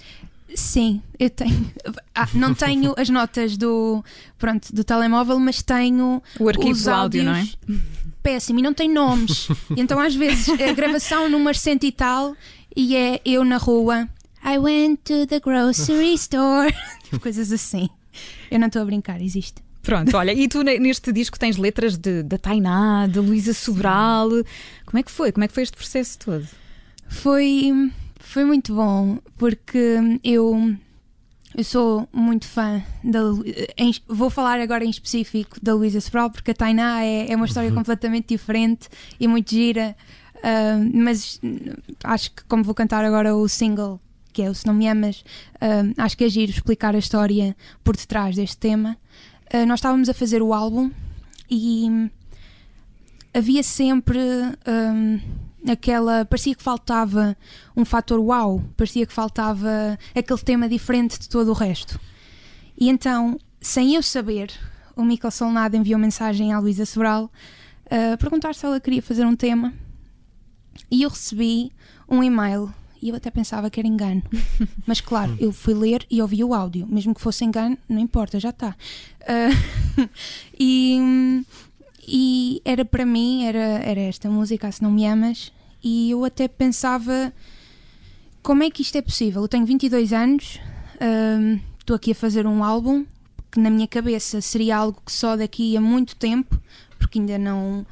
Sim, 0.55 1.01
eu 1.19 1.29
tenho. 1.29 1.71
Ah, 2.15 2.29
não 2.35 2.53
tenho 2.53 2.93
as 2.95 3.09
notas 3.09 3.57
do, 3.57 4.05
pronto, 4.37 4.71
do 4.71 4.83
telemóvel, 4.83 5.39
mas 5.39 5.63
tenho 5.63 6.21
o 6.39 6.47
arquivo 6.47 6.69
os 6.69 6.87
áudios, 6.87 7.25
não 7.25 7.33
é? 7.33 7.47
Péssimo, 8.21 8.59
e 8.59 8.61
não 8.61 8.71
tem 8.71 8.87
nomes. 8.87 9.47
então, 9.75 9.99
às 9.99 10.13
vezes, 10.13 10.47
a 10.47 10.73
gravação 10.73 11.27
numa 11.27 11.55
cento 11.55 11.85
e 11.85 11.91
tal, 11.91 12.35
e 12.75 12.95
é 12.95 13.19
eu 13.25 13.43
na 13.43 13.57
rua 13.57 14.07
I 14.43 14.57
went 14.57 14.99
to 15.05 15.25
the 15.25 15.39
grocery 15.39 16.13
store. 16.19 16.73
Coisas 17.21 17.51
assim. 17.51 17.89
Eu 18.51 18.59
não 18.59 18.67
estou 18.67 18.81
a 18.81 18.85
brincar, 18.85 19.21
existe. 19.21 19.63
Pronto, 19.81 20.15
olha, 20.15 20.33
e 20.33 20.47
tu 20.47 20.63
neste 20.63 21.11
disco 21.11 21.37
tens 21.37 21.57
letras 21.57 21.97
de, 21.97 22.23
da 22.23 22.37
Tainá, 22.37 23.05
de 23.05 23.19
Luísa 23.19 23.53
Sobral. 23.53 24.29
Como 24.85 24.97
é 24.97 25.03
que 25.03 25.11
foi? 25.11 25.31
Como 25.31 25.43
é 25.43 25.47
que 25.47 25.53
foi 25.53 25.63
este 25.63 25.75
processo 25.75 26.19
todo? 26.19 26.47
Foi, 27.07 27.91
foi 28.19 28.45
muito 28.45 28.73
bom, 28.73 29.17
porque 29.37 30.19
eu, 30.23 30.73
eu 31.55 31.63
sou 31.65 32.07
muito 32.13 32.47
fã 32.47 32.81
da. 33.03 33.19
Em, 33.77 33.93
vou 34.07 34.29
falar 34.29 34.59
agora 34.61 34.85
em 34.85 34.89
específico 34.89 35.57
da 35.61 35.73
Luísa 35.73 35.99
Sobral, 35.99 36.29
porque 36.29 36.51
a 36.51 36.55
Tainá 36.55 37.03
é, 37.03 37.31
é 37.31 37.35
uma 37.35 37.45
história 37.45 37.69
uhum. 37.69 37.75
completamente 37.75 38.29
diferente 38.29 38.87
e 39.19 39.27
muito 39.27 39.51
gira. 39.51 39.95
Uh, 40.35 40.91
mas 40.93 41.41
acho 42.03 42.31
que, 42.31 42.43
como 42.45 42.63
vou 42.63 42.73
cantar 42.73 43.03
agora 43.03 43.35
o 43.35 43.47
single 43.47 43.99
que 44.33 44.41
é 44.41 44.49
o 44.49 44.55
Se 44.55 44.65
Não 44.65 44.73
Me 44.73 44.87
Amas, 44.87 45.23
uh, 45.55 45.93
acho 45.97 46.17
que 46.17 46.23
é 46.23 46.29
giro 46.29 46.51
explicar 46.51 46.95
a 46.95 46.99
história 46.99 47.55
por 47.83 47.95
detrás 47.95 48.35
deste 48.35 48.57
tema. 48.57 48.97
uh, 49.53 49.65
nós 49.65 49.79
estávamos 49.79 50.09
a 50.09 50.13
fazer 50.13 50.41
o 50.41 50.53
álbum 50.53 50.91
e 51.49 52.09
havia 53.33 53.63
sempre 53.63 54.19
um, 54.67 55.19
aquela. 55.71 56.25
parecia 56.25 56.55
que 56.55 56.63
faltava 56.63 57.37
um 57.75 57.85
fator 57.85 58.19
uau, 58.19 58.63
parecia 58.75 59.05
que 59.05 59.13
faltava 59.13 59.97
aquele 60.15 60.39
tema 60.41 60.67
diferente 60.67 61.19
de 61.19 61.29
todo 61.29 61.49
o 61.49 61.53
resto. 61.53 61.99
E 62.77 62.89
então, 62.89 63.39
sem 63.61 63.95
eu 63.95 64.03
saber, 64.03 64.51
o 64.95 65.03
Michael 65.03 65.31
Solnado 65.31 65.77
enviou 65.77 65.99
mensagem 65.99 66.51
à 66.51 66.59
Luísa 66.59 66.85
Sobral 66.85 67.31
a 67.89 68.17
perguntar 68.17 68.55
se 68.55 68.65
ela 68.65 68.79
queria 68.79 69.01
fazer 69.01 69.25
um 69.25 69.35
tema 69.35 69.73
e 70.89 71.03
eu 71.03 71.09
recebi 71.09 71.71
um 72.07 72.23
e-mail 72.23 72.73
e 73.03 73.09
eu 73.09 73.15
até 73.15 73.29
pensava 73.29 73.69
que 73.69 73.81
era 73.81 73.87
engano. 73.87 74.23
Mas 74.87 75.01
claro, 75.01 75.35
eu 75.37 75.51
fui 75.51 75.73
ler 75.73 76.05
e 76.09 76.21
ouvi 76.21 76.41
o 76.41 76.53
áudio, 76.53 76.87
mesmo 76.87 77.13
que 77.13 77.19
fosse 77.19 77.43
engano, 77.43 77.77
não 77.89 77.99
importa, 77.99 78.39
já 78.39 78.51
está. 78.51 78.73
Uh, 79.21 80.07
e, 80.57 81.43
e 82.07 82.61
era 82.63 82.85
para 82.85 83.05
mim, 83.05 83.43
era, 83.43 83.59
era 83.59 83.99
esta 83.99 84.29
música, 84.29 84.71
Se 84.71 84.81
Não 84.81 84.89
Me 84.89 85.05
Amas, 85.05 85.51
e 85.83 86.11
eu 86.11 86.23
até 86.23 86.47
pensava 86.47 87.33
como 88.41 88.63
é 88.63 88.69
que 88.69 88.81
isto 88.81 88.97
é 88.97 89.01
possível? 89.01 89.41
Eu 89.41 89.49
tenho 89.49 89.65
22 89.65 90.13
anos, 90.13 90.61
uh, 90.95 91.59
estou 91.77 91.97
aqui 91.97 92.13
a 92.13 92.15
fazer 92.15 92.47
um 92.47 92.63
álbum 92.63 93.05
que 93.51 93.59
na 93.59 93.69
minha 93.69 93.87
cabeça 93.87 94.39
seria 94.39 94.77
algo 94.77 95.01
que 95.05 95.11
só 95.11 95.35
daqui 95.35 95.75
a 95.75 95.81
muito 95.81 96.15
tempo, 96.15 96.57
porque 96.97 97.19
ainda 97.19 97.37
não 97.37 97.85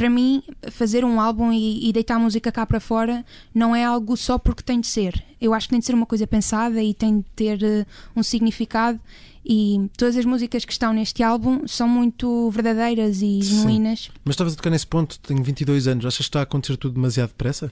para 0.00 0.08
mim, 0.08 0.42
fazer 0.70 1.04
um 1.04 1.20
álbum 1.20 1.52
e, 1.52 1.86
e, 1.86 1.92
deitar 1.92 2.14
a 2.14 2.18
música 2.18 2.50
cá 2.50 2.64
para 2.64 2.80
fora 2.80 3.22
não 3.54 3.76
é 3.76 3.84
algo 3.84 4.16
só 4.16 4.38
porque 4.38 4.62
tem 4.62 4.80
de 4.80 4.86
ser. 4.86 5.22
Eu 5.38 5.52
acho 5.52 5.66
que 5.68 5.72
tem 5.72 5.78
de 5.78 5.84
ser 5.84 5.94
uma 5.94 6.06
coisa 6.06 6.26
pensada 6.26 6.82
e 6.82 6.94
tem 6.94 7.18
de 7.18 7.26
ter 7.36 7.58
uh, 7.62 7.86
um 8.16 8.22
significado. 8.22 8.98
E 9.44 9.90
todas 9.98 10.16
as 10.16 10.24
músicas 10.24 10.64
que 10.64 10.72
estão 10.72 10.94
neste 10.94 11.22
álbum 11.22 11.68
são 11.68 11.86
muito 11.86 12.50
verdadeiras 12.50 13.20
e 13.20 13.42
genuínas. 13.42 14.10
Mas 14.24 14.36
estavas 14.36 14.54
a 14.54 14.56
tocar 14.56 14.70
nesse 14.70 14.86
ponto, 14.86 15.20
tenho 15.20 15.42
22 15.42 15.86
anos, 15.86 16.06
achas 16.06 16.16
que 16.16 16.22
está 16.22 16.40
a 16.40 16.44
acontecer 16.44 16.78
tudo 16.78 16.94
demasiado 16.94 17.28
depressa? 17.28 17.70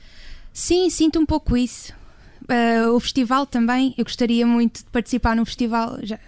Sim, 0.52 0.90
sinto 0.90 1.18
um 1.18 1.24
pouco 1.24 1.56
isso. 1.56 1.94
Uh, 2.42 2.92
o 2.92 3.00
festival 3.00 3.46
também, 3.46 3.94
eu 3.96 4.04
gostaria 4.04 4.46
muito 4.46 4.80
de 4.80 4.90
participar 4.90 5.34
no 5.34 5.46
festival. 5.46 5.98
Já, 6.02 6.20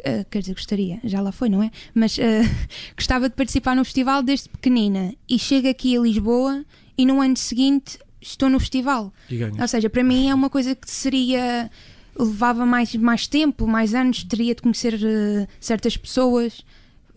uh, 0.00 0.24
quer 0.30 0.40
dizer, 0.40 0.54
gostaria, 0.54 1.00
já 1.04 1.20
lá 1.20 1.32
foi, 1.32 1.48
não 1.48 1.62
é? 1.62 1.70
Mas 1.94 2.18
uh, 2.18 2.20
gostava 2.96 3.28
de 3.28 3.34
participar 3.34 3.74
no 3.76 3.84
festival 3.84 4.22
desde 4.22 4.48
pequenina 4.48 5.14
e 5.28 5.38
chego 5.38 5.68
aqui 5.68 5.96
a 5.96 6.00
Lisboa 6.00 6.64
e 6.96 7.06
no 7.06 7.20
ano 7.20 7.36
seguinte 7.36 7.98
estou 8.20 8.48
no 8.48 8.58
festival. 8.58 9.12
Ou 9.60 9.68
seja, 9.68 9.88
para 9.88 10.02
mim 10.02 10.28
é 10.28 10.34
uma 10.34 10.50
coisa 10.50 10.74
que 10.74 10.90
seria. 10.90 11.70
levava 12.18 12.64
mais, 12.64 12.94
mais 12.96 13.26
tempo, 13.26 13.66
mais 13.66 13.94
anos, 13.94 14.24
teria 14.24 14.54
de 14.54 14.62
conhecer 14.62 14.94
uh, 14.94 15.46
certas 15.60 15.96
pessoas. 15.96 16.64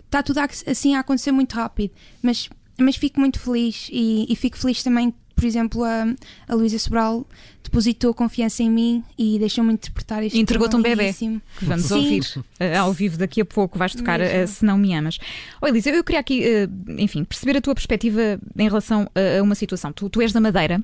Está 0.05 0.23
tudo 0.23 0.39
assim 0.39 0.95
a 0.95 1.01
acontecer 1.01 1.31
muito 1.31 1.53
rápido, 1.53 1.93
mas, 2.21 2.49
mas 2.79 2.95
fico 2.95 3.19
muito 3.19 3.39
feliz 3.39 3.89
e, 3.91 4.25
e 4.27 4.35
fico 4.35 4.57
feliz 4.57 4.81
também 4.81 5.13
por 5.39 5.45
exemplo, 5.45 5.85
a, 5.85 6.03
a 6.49 6.53
Luísa 6.53 6.77
Sobral 6.77 7.25
depositou 7.69 8.13
confiança 8.13 8.63
em 8.63 8.69
mim 8.69 9.03
e 9.17 9.37
deixou-me 9.37 9.73
interpretar 9.73 10.23
este 10.23 10.37
Entregou-te 10.37 10.75
um 10.75 10.81
bebê 10.81 11.13
que 11.13 11.65
vamos 11.65 11.85
Sim. 11.85 11.95
ouvir 11.95 12.23
uh, 12.37 12.79
ao 12.79 12.91
vivo 12.91 13.17
daqui 13.17 13.39
a 13.39 13.45
pouco. 13.45 13.77
Vais 13.77 13.93
tocar 13.93 14.19
uh, 14.19 14.47
Se 14.47 14.65
Não 14.65 14.77
Me 14.77 14.93
Amas. 14.93 15.19
Oh, 15.61 15.67
Elisa, 15.67 15.91
eu 15.91 16.03
queria 16.03 16.19
aqui, 16.19 16.43
uh, 16.43 16.91
enfim, 16.99 17.23
perceber 17.23 17.57
a 17.57 17.61
tua 17.61 17.75
perspectiva 17.75 18.39
em 18.57 18.67
relação 18.67 19.09
a, 19.13 19.39
a 19.39 19.43
uma 19.43 19.55
situação. 19.55 19.93
Tu, 19.93 20.09
tu, 20.09 20.21
és 20.21 20.33
da 20.33 20.41
Madeira 20.41 20.83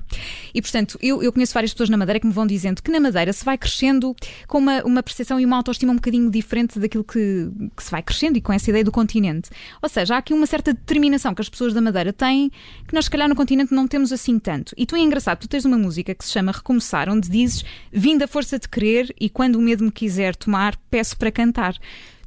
e, 0.54 0.62
portanto, 0.62 0.96
eu, 1.02 1.22
eu 1.22 1.32
conheço 1.32 1.52
várias 1.52 1.72
pessoas 1.72 1.90
na 1.90 1.96
Madeira 1.96 2.20
que 2.20 2.26
me 2.26 2.32
vão 2.32 2.46
dizendo 2.46 2.82
que 2.82 2.90
na 2.90 3.00
Madeira 3.00 3.32
se 3.32 3.44
vai 3.44 3.58
crescendo 3.58 4.14
com 4.46 4.58
uma, 4.58 4.82
uma 4.84 5.02
percepção 5.02 5.40
e 5.40 5.44
uma 5.44 5.56
autoestima 5.56 5.92
um 5.92 5.96
bocadinho 5.96 6.30
diferente 6.30 6.78
daquilo 6.78 7.02
que, 7.02 7.50
que 7.76 7.82
se 7.82 7.90
vai 7.90 8.02
crescendo 8.02 8.38
e 8.38 8.40
com 8.40 8.52
essa 8.52 8.70
ideia 8.70 8.84
do 8.84 8.92
continente. 8.92 9.50
Ou 9.82 9.88
seja, 9.88 10.14
há 10.14 10.18
aqui 10.18 10.32
uma 10.32 10.46
certa 10.46 10.72
determinação 10.72 11.34
que 11.34 11.42
as 11.42 11.48
pessoas 11.48 11.74
da 11.74 11.80
Madeira 11.80 12.12
têm 12.12 12.50
que 12.86 12.94
nós, 12.94 13.06
se 13.06 13.10
calhar, 13.10 13.28
no 13.28 13.34
continente 13.34 13.74
não 13.74 13.88
temos 13.88 14.12
assim 14.12 14.38
tanto. 14.38 14.72
E 14.76 14.86
tu 14.86 14.94
é 14.94 15.00
engraçado, 15.00 15.40
tu 15.40 15.48
tens 15.48 15.64
uma 15.64 15.76
música 15.76 16.14
que 16.14 16.24
se 16.24 16.30
chama 16.30 16.52
Recomeçar, 16.76 17.08
onde 17.08 17.28
dizes 17.28 17.64
Vim 17.92 18.18
da 18.18 18.28
força 18.28 18.58
de 18.58 18.68
querer 18.68 19.14
e 19.18 19.28
quando 19.28 19.56
o 19.56 19.60
medo 19.60 19.84
me 19.84 19.90
quiser 19.90 20.36
tomar, 20.36 20.76
peço 20.90 21.16
para 21.16 21.30
cantar. 21.30 21.76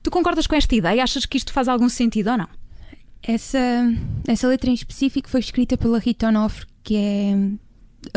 Tu 0.01 0.09
concordas 0.09 0.47
com 0.47 0.55
esta 0.55 0.75
ideia? 0.75 1.03
Achas 1.03 1.25
que 1.25 1.37
isto 1.37 1.53
faz 1.53 1.67
algum 1.67 1.89
sentido 1.89 2.31
ou 2.31 2.37
não? 2.37 2.47
Essa, 3.21 3.59
essa 4.27 4.47
letra 4.47 4.69
em 4.69 4.73
específico 4.73 5.29
foi 5.29 5.41
escrita 5.41 5.77
pela 5.77 5.99
Rita 5.99 6.29
Onofre, 6.29 6.65
que 6.83 6.95
é 6.95 7.35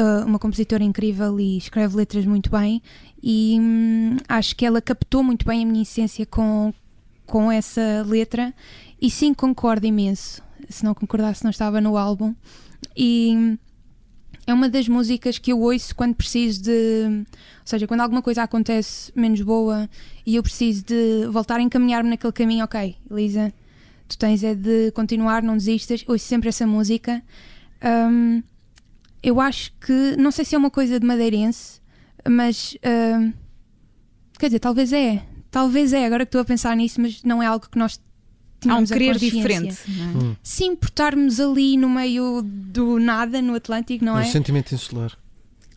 uh, 0.01 0.27
uma 0.27 0.39
compositora 0.39 0.85
incrível 0.85 1.39
e 1.41 1.59
escreve 1.59 1.97
letras 1.97 2.25
muito 2.25 2.51
bem. 2.51 2.81
E 3.23 3.59
hum, 3.61 4.17
acho 4.29 4.55
que 4.57 4.65
ela 4.65 4.81
captou 4.81 5.23
muito 5.23 5.45
bem 5.45 5.63
a 5.63 5.67
minha 5.67 5.83
essência 5.83 6.25
com, 6.25 6.73
com 7.27 7.51
essa 7.51 8.05
letra. 8.07 8.55
E 9.01 9.11
sim, 9.11 9.35
concordo 9.35 9.87
imenso. 9.87 10.43
Se 10.69 10.85
não 10.85 10.95
concordasse, 10.95 11.43
não 11.43 11.51
estava 11.51 11.81
no 11.81 11.97
álbum. 11.97 12.35
E 12.97 13.35
hum, 13.37 13.59
é 14.47 14.53
uma 14.53 14.69
das 14.69 14.89
músicas 14.89 15.39
que 15.39 15.53
eu 15.53 15.61
ouço 15.61 15.95
quando 15.95 16.15
preciso 16.15 16.63
de. 16.63 16.71
Ou 17.61 17.67
seja, 17.67 17.87
quando 17.87 18.01
alguma 18.01 18.23
coisa 18.23 18.43
acontece 18.43 19.13
menos 19.15 19.41
boa 19.41 19.89
e 20.27 20.37
eu 20.37 20.43
preciso 20.43 20.85
de 20.85 21.27
voltar 21.31 21.57
a 21.57 21.63
encaminhar-me 21.63 22.11
naquele 22.11 22.33
caminho, 22.33 22.65
ok, 22.65 22.97
Elisa, 23.11 23.53
tu 24.09 24.19
tens 24.19 24.43
é 24.43 24.55
de 24.55 24.91
continuar, 24.93 25.43
não 25.43 25.57
desistas. 25.57 26.05
Ouço 26.09 26.25
sempre 26.25 26.49
essa 26.49 26.67
música. 26.67 27.23
Um, 28.11 28.43
eu 29.23 29.41
acho 29.41 29.73
que. 29.81 30.17
Não 30.19 30.31
sei 30.31 30.45
se 30.45 30.55
é 30.55 30.59
uma 30.59 30.71
coisa 30.71 30.99
de 30.99 31.07
madeirense, 31.07 31.81
mas. 32.29 32.77
Um, 32.85 33.33
quer 34.39 34.47
dizer, 34.47 34.59
talvez 34.59 34.93
é. 34.93 35.23
Talvez 35.51 35.93
é, 35.93 36.07
agora 36.07 36.25
que 36.25 36.29
estou 36.29 36.41
a 36.41 36.45
pensar 36.45 36.75
nisso, 36.75 37.01
mas 37.01 37.23
não 37.23 37.43
é 37.43 37.47
algo 37.47 37.69
que 37.69 37.79
nós 37.79 38.01
Há 38.69 38.77
um 38.77 38.85
querer 38.85 39.19
diferente. 39.19 39.77
É? 39.89 40.03
Hum. 40.17 40.37
Sim, 40.43 40.77
por 40.77 40.87
estarmos 40.87 41.41
ali 41.41 41.77
no 41.77 41.89
meio 41.89 42.43
do 42.43 42.99
nada, 42.99 43.43
no 43.43 43.55
Atlântico, 43.55 44.05
não 44.05 44.19
é? 44.19 44.23
Um 44.23 44.31
sentimento 44.31 44.75
insular. 44.75 45.17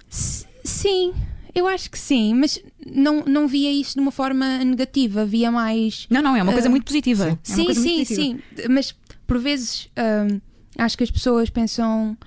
S 0.10 0.46
sim, 0.64 1.14
eu 1.54 1.68
acho 1.68 1.90
que 1.90 1.98
sim, 1.98 2.34
mas 2.34 2.60
não, 2.86 3.24
não 3.26 3.48
via 3.48 3.72
isso 3.72 3.94
de 3.94 4.02
uma 4.02 4.12
forma 4.12 4.58
negativa, 4.60 5.26
via 5.26 5.52
mais. 5.52 6.06
Não, 6.10 6.22
não, 6.22 6.36
é 6.36 6.44
uma 6.44 6.52
coisa 6.52 6.68
uh, 6.68 6.72
muito 6.72 6.84
positiva. 6.84 7.40
Sim, 7.42 7.70
é 7.70 7.74
sim, 7.74 8.06
sim, 8.06 8.16
sim, 8.16 8.40
mas 8.70 8.94
por 9.26 9.40
vezes 9.40 9.86
uh, 9.86 10.42
acho 10.78 10.98
que 10.98 11.04
as 11.04 11.12
pessoas 11.12 11.50
pensam. 11.50 12.18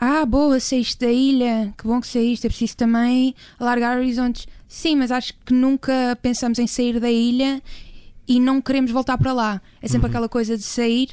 Ah, 0.00 0.24
boa, 0.24 0.60
saíste 0.60 1.04
da 1.04 1.10
ilha, 1.10 1.74
que 1.76 1.84
bom 1.84 2.00
que 2.00 2.06
saíste, 2.06 2.46
é 2.46 2.50
preciso 2.50 2.76
também 2.76 3.34
alargar 3.58 3.96
horizontes. 3.96 4.46
Sim, 4.68 4.96
mas 4.96 5.10
acho 5.10 5.34
que 5.44 5.52
nunca 5.52 6.16
pensamos 6.22 6.58
em 6.58 6.68
sair 6.68 7.00
da 7.00 7.10
ilha 7.10 7.60
e 8.28 8.38
não 8.38 8.60
queremos 8.60 8.90
voltar 8.90 9.16
para 9.16 9.32
lá. 9.32 9.62
É 9.80 9.88
sempre 9.88 10.06
uhum. 10.06 10.10
aquela 10.10 10.28
coisa 10.28 10.56
de 10.56 10.62
sair, 10.62 11.08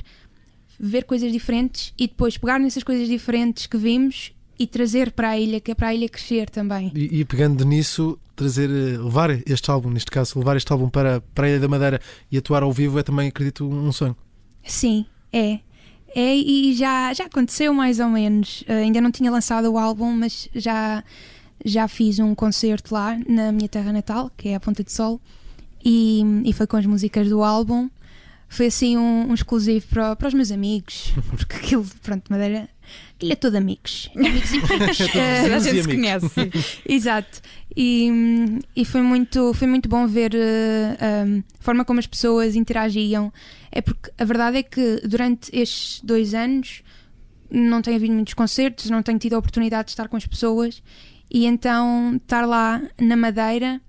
ver 0.77 1.05
coisas 1.05 1.31
diferentes 1.31 1.93
e 1.98 2.07
depois 2.07 2.38
pegar 2.38 2.60
nessas 2.60 2.84
coisas 2.84 3.07
diferentes 3.07 3.65
que 3.65 3.77
vimos 3.77 4.34
e 4.60 4.67
trazer 4.67 5.12
para 5.12 5.29
a 5.29 5.39
ilha, 5.39 5.60
que 5.60 5.72
é 5.72 5.75
para 5.75 5.88
a 5.88 5.95
ilha 5.95 6.10
crescer 6.10 6.50
também. 6.50 6.91
E, 6.93 7.22
e, 7.22 7.25
pegando 7.25 7.65
nisso, 7.65 8.17
trazer, 8.36 8.69
eh, 8.69 8.98
levar 8.98 9.29
este 9.45 9.69
álbum, 9.72 9.89
neste 9.89 10.12
caso, 10.12 10.38
levar 10.39 10.55
este 10.57 10.72
álbum 10.72 10.89
para, 10.89 11.22
para 11.34 11.48
a 11.48 11.50
Ilha 11.50 11.60
da 11.60 11.67
Madeira 11.67 12.01
e 12.31 12.38
atuar 12.38 12.63
ao 12.63 12.72
vivo 12.72 13.00
é 13.00 13.03
também, 13.03 13.27
acredito, 13.27 13.67
um 13.67 13.91
sonho. 13.91 14.15
Sim, 14.63 15.05
é. 15.31 15.60
É, 16.15 16.34
e 16.34 16.74
já, 16.74 17.13
já 17.13 17.25
aconteceu 17.25 17.74
mais 17.74 18.00
ou 18.00 18.07
menos. 18.07 18.62
Uh, 18.62 18.72
ainda 18.72 19.01
não 19.01 19.12
tinha 19.12 19.29
lançado 19.29 19.69
o 19.69 19.77
álbum, 19.77 20.13
mas 20.13 20.48
já, 20.55 21.03
já 21.65 21.89
fiz 21.89 22.19
um 22.19 22.34
concerto 22.34 22.93
lá 22.93 23.19
na 23.27 23.51
minha 23.51 23.67
terra 23.67 23.91
natal, 23.91 24.31
que 24.38 24.50
é 24.50 24.55
a 24.55 24.60
Ponta 24.60 24.81
de 24.81 24.93
Sol 24.93 25.19
e, 25.86 26.24
e 26.44 26.51
foi 26.51 26.65
com 26.65 26.75
as 26.75 26.86
músicas 26.86 27.30
do 27.30 27.44
álbum. 27.44 27.88
Foi 28.50 28.68
assim 28.68 28.98
um, 28.98 29.30
um 29.30 29.34
exclusivo 29.34 29.86
para, 29.88 30.15
para 30.15 30.27
os 30.27 30.34
meus 30.34 30.51
amigos, 30.51 31.13
porque 31.38 31.56
aquilo, 31.56 31.86
pronto, 32.01 32.32
Madeira, 32.32 32.68
aquilo 33.15 33.32
é 33.32 33.36
todo 33.36 33.56
amigos. 33.56 34.10
Amigos 34.15 34.51
e 34.51 34.58
amigos. 34.58 35.00
uh, 35.00 35.54
a 35.54 35.60
gente 35.60 35.84
se 35.84 35.88
conhece. 35.88 36.51
Exato. 36.88 37.42
E, 37.75 38.10
e 38.75 38.86
foi, 38.86 39.01
muito, 39.01 39.54
foi 39.54 39.68
muito 39.68 39.89
bom 39.89 40.08
ver 40.08 40.34
uh, 40.34 41.44
a 41.60 41.63
forma 41.63 41.84
como 41.84 42.00
as 42.00 42.08
pessoas 42.08 42.56
interagiam. 42.56 43.32
É 43.72 43.82
porque 43.82 44.12
a 44.18 44.24
verdade 44.24 44.58
é 44.58 44.63
que 44.63 45.01
durante 45.06 45.50
estes 45.51 46.01
dois 46.04 46.34
anos 46.34 46.82
não 47.51 47.82
tenho 47.82 47.98
havido 47.98 48.13
muitos 48.13 48.34
concertos, 48.34 48.89
não 48.89 49.04
tenho 49.04 49.20
tido 49.20 49.34
a 49.34 49.39
oportunidade 49.39 49.88
de 49.88 49.92
estar 49.92 50.08
com 50.08 50.18
as 50.18 50.25
pessoas 50.25 50.82
e 51.32 51.46
então 51.46 52.15
estar 52.15 52.46
lá 52.46 52.82
na 53.00 53.15
Madeira 53.15 53.82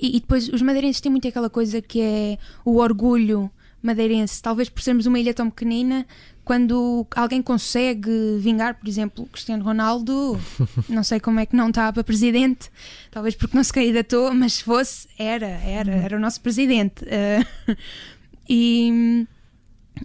e, 0.00 0.16
e, 0.16 0.20
depois 0.20 0.48
os 0.48 0.62
madeirenses 0.62 1.00
têm 1.00 1.10
muito 1.10 1.26
aquela 1.26 1.50
coisa 1.50 1.80
que 1.80 2.00
é 2.00 2.38
o 2.64 2.76
orgulho 2.76 3.50
madeirense. 3.82 4.42
Talvez 4.42 4.68
por 4.68 4.82
sermos 4.82 5.06
uma 5.06 5.18
ilha 5.18 5.32
tão 5.32 5.48
pequenina, 5.48 6.06
quando 6.44 7.06
alguém 7.14 7.40
consegue 7.42 8.38
vingar, 8.38 8.74
por 8.74 8.88
exemplo, 8.88 9.26
Cristiano 9.26 9.64
Ronaldo, 9.64 10.38
não 10.88 11.02
sei 11.02 11.20
como 11.20 11.40
é 11.40 11.46
que 11.46 11.56
não 11.56 11.68
está 11.68 11.92
para 11.92 12.04
presidente, 12.04 12.70
talvez 13.10 13.34
porque 13.34 13.56
não 13.56 13.64
se 13.64 13.72
candidatou, 13.72 14.34
mas 14.34 14.54
se 14.54 14.64
fosse, 14.64 15.08
era, 15.18 15.46
era, 15.46 15.92
era 15.92 16.16
o 16.16 16.20
nosso 16.20 16.40
presidente. 16.40 17.04
Uh, 17.04 17.76
e, 18.48 19.26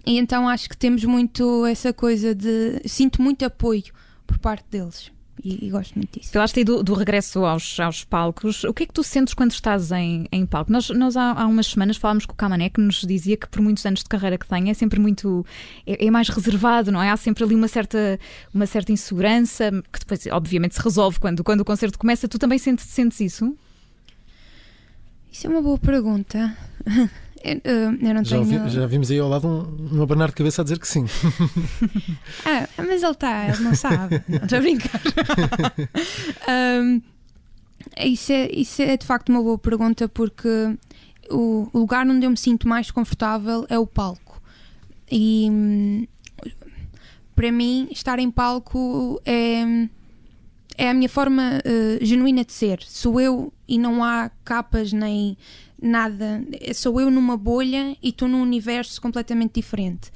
e 0.06 0.18
então 0.18 0.48
acho 0.48 0.68
que 0.68 0.76
temos 0.76 1.04
muito 1.04 1.66
essa 1.66 1.92
coisa 1.92 2.34
de. 2.34 2.80
Sinto 2.86 3.20
muito 3.20 3.44
apoio 3.44 3.92
por 4.26 4.38
parte 4.38 4.64
deles. 4.70 5.10
E, 5.46 5.66
e 5.66 5.70
gosto 5.70 5.94
muito 5.94 6.18
disso. 6.18 6.32
Falaste 6.32 6.58
aí 6.58 6.64
do, 6.64 6.82
do 6.82 6.92
regresso 6.94 7.44
aos, 7.44 7.78
aos 7.78 8.02
palcos. 8.02 8.64
O 8.64 8.74
que 8.74 8.82
é 8.82 8.86
que 8.86 8.92
tu 8.92 9.04
sentes 9.04 9.32
quando 9.32 9.52
estás 9.52 9.92
em, 9.92 10.26
em 10.32 10.44
palco? 10.44 10.72
Nós, 10.72 10.90
nós 10.90 11.16
há, 11.16 11.32
há 11.32 11.46
umas 11.46 11.68
semanas 11.68 11.96
falámos 11.96 12.26
com 12.26 12.32
o 12.32 12.36
Camané 12.36 12.68
que 12.68 12.80
nos 12.80 13.02
dizia 13.02 13.36
que 13.36 13.48
por 13.48 13.60
muitos 13.60 13.86
anos 13.86 14.00
de 14.00 14.06
carreira 14.06 14.36
que 14.36 14.46
tem 14.46 14.68
é 14.70 14.74
sempre 14.74 14.98
muito. 14.98 15.46
É, 15.86 16.06
é 16.06 16.10
mais 16.10 16.28
reservado, 16.28 16.90
não 16.90 17.00
é? 17.00 17.10
Há 17.10 17.16
sempre 17.16 17.44
ali 17.44 17.54
uma 17.54 17.68
certa, 17.68 18.18
uma 18.52 18.66
certa 18.66 18.90
insegurança 18.90 19.70
que 19.92 20.00
depois, 20.00 20.26
obviamente, 20.26 20.74
se 20.74 20.82
resolve 20.82 21.20
quando, 21.20 21.44
quando 21.44 21.60
o 21.60 21.64
concerto 21.64 21.98
começa. 21.98 22.26
Tu 22.26 22.38
também 22.38 22.58
sentes, 22.58 22.86
sentes 22.86 23.20
isso? 23.20 23.56
Isso 25.30 25.46
é 25.46 25.50
uma 25.50 25.62
boa 25.62 25.78
pergunta. 25.78 26.56
Eu, 27.64 27.92
não 28.14 28.24
Já, 28.24 28.38
tenho. 28.42 28.58
ouvi- 28.62 28.70
já 28.70 28.86
vimos 28.86 29.10
aí 29.10 29.18
ao 29.18 29.28
lado 29.28 29.46
um, 29.48 29.98
um 29.98 30.02
abanar 30.02 30.28
de 30.28 30.34
cabeça 30.34 30.62
a 30.62 30.64
dizer 30.64 30.78
que 30.78 30.88
sim. 30.88 31.04
Ah, 32.44 32.68
mas 32.78 33.02
ele 33.02 33.12
está, 33.12 33.48
ele 33.48 33.58
não 33.62 33.74
sabe. 33.74 34.22
Não, 34.28 34.36
Estou 34.38 34.58
a 34.58 34.60
brincar. 34.60 35.00
Ahm, 36.48 37.00
isso, 38.04 38.32
é, 38.32 38.50
isso 38.52 38.82
é 38.82 38.96
de 38.96 39.06
facto 39.06 39.28
uma 39.30 39.42
boa 39.42 39.58
pergunta 39.58 40.08
porque 40.08 40.48
o, 41.30 41.68
lugar 41.74 42.06
onde 42.06 42.26
eu 42.26 42.30
me 42.30 42.36
sinto 42.36 42.68
mais 42.68 42.90
confortável 42.90 43.66
é 43.68 43.78
o 43.78 43.86
palco. 43.86 44.40
E 45.10 45.48
hum, 45.50 46.06
para 47.34 47.52
mim, 47.52 47.88
estar 47.90 48.18
em 48.18 48.30
palco 48.30 49.20
é, 49.24 49.88
é 50.76 50.90
a 50.90 50.94
minha 50.94 51.08
forma 51.08 51.60
eh, 51.64 51.98
genuína 52.02 52.44
de 52.44 52.52
ser. 52.52 52.80
Sou 52.82 53.20
eu 53.20 53.52
e 53.66 53.78
não 53.78 54.04
há 54.04 54.30
capas 54.44 54.92
nem 54.92 55.36
nada. 55.80 56.42
Sou 56.74 57.00
eu 57.00 57.10
numa 57.10 57.36
bolha 57.36 57.96
e 58.02 58.08
estou 58.10 58.28
num 58.28 58.42
universo 58.42 59.00
completamente 59.00 59.54
diferente. 59.54 60.10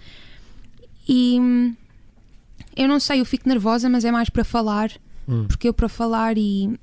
E 1.09 1.39
hum, 1.41 1.75
eu 2.77 2.87
não 2.89 3.01
sei, 3.01 3.21
eu 3.21 3.25
fico 3.25 3.49
nervosa, 3.49 3.89
mas 3.89 4.05
é 4.05 4.13
mais 4.13 4.29
para 4.31 4.45
falar, 4.45 4.91
Hum. 5.29 5.47
porque 5.47 5.69
eu 5.69 5.75
para 5.75 5.89
falar 5.89 6.37
e 6.39 6.77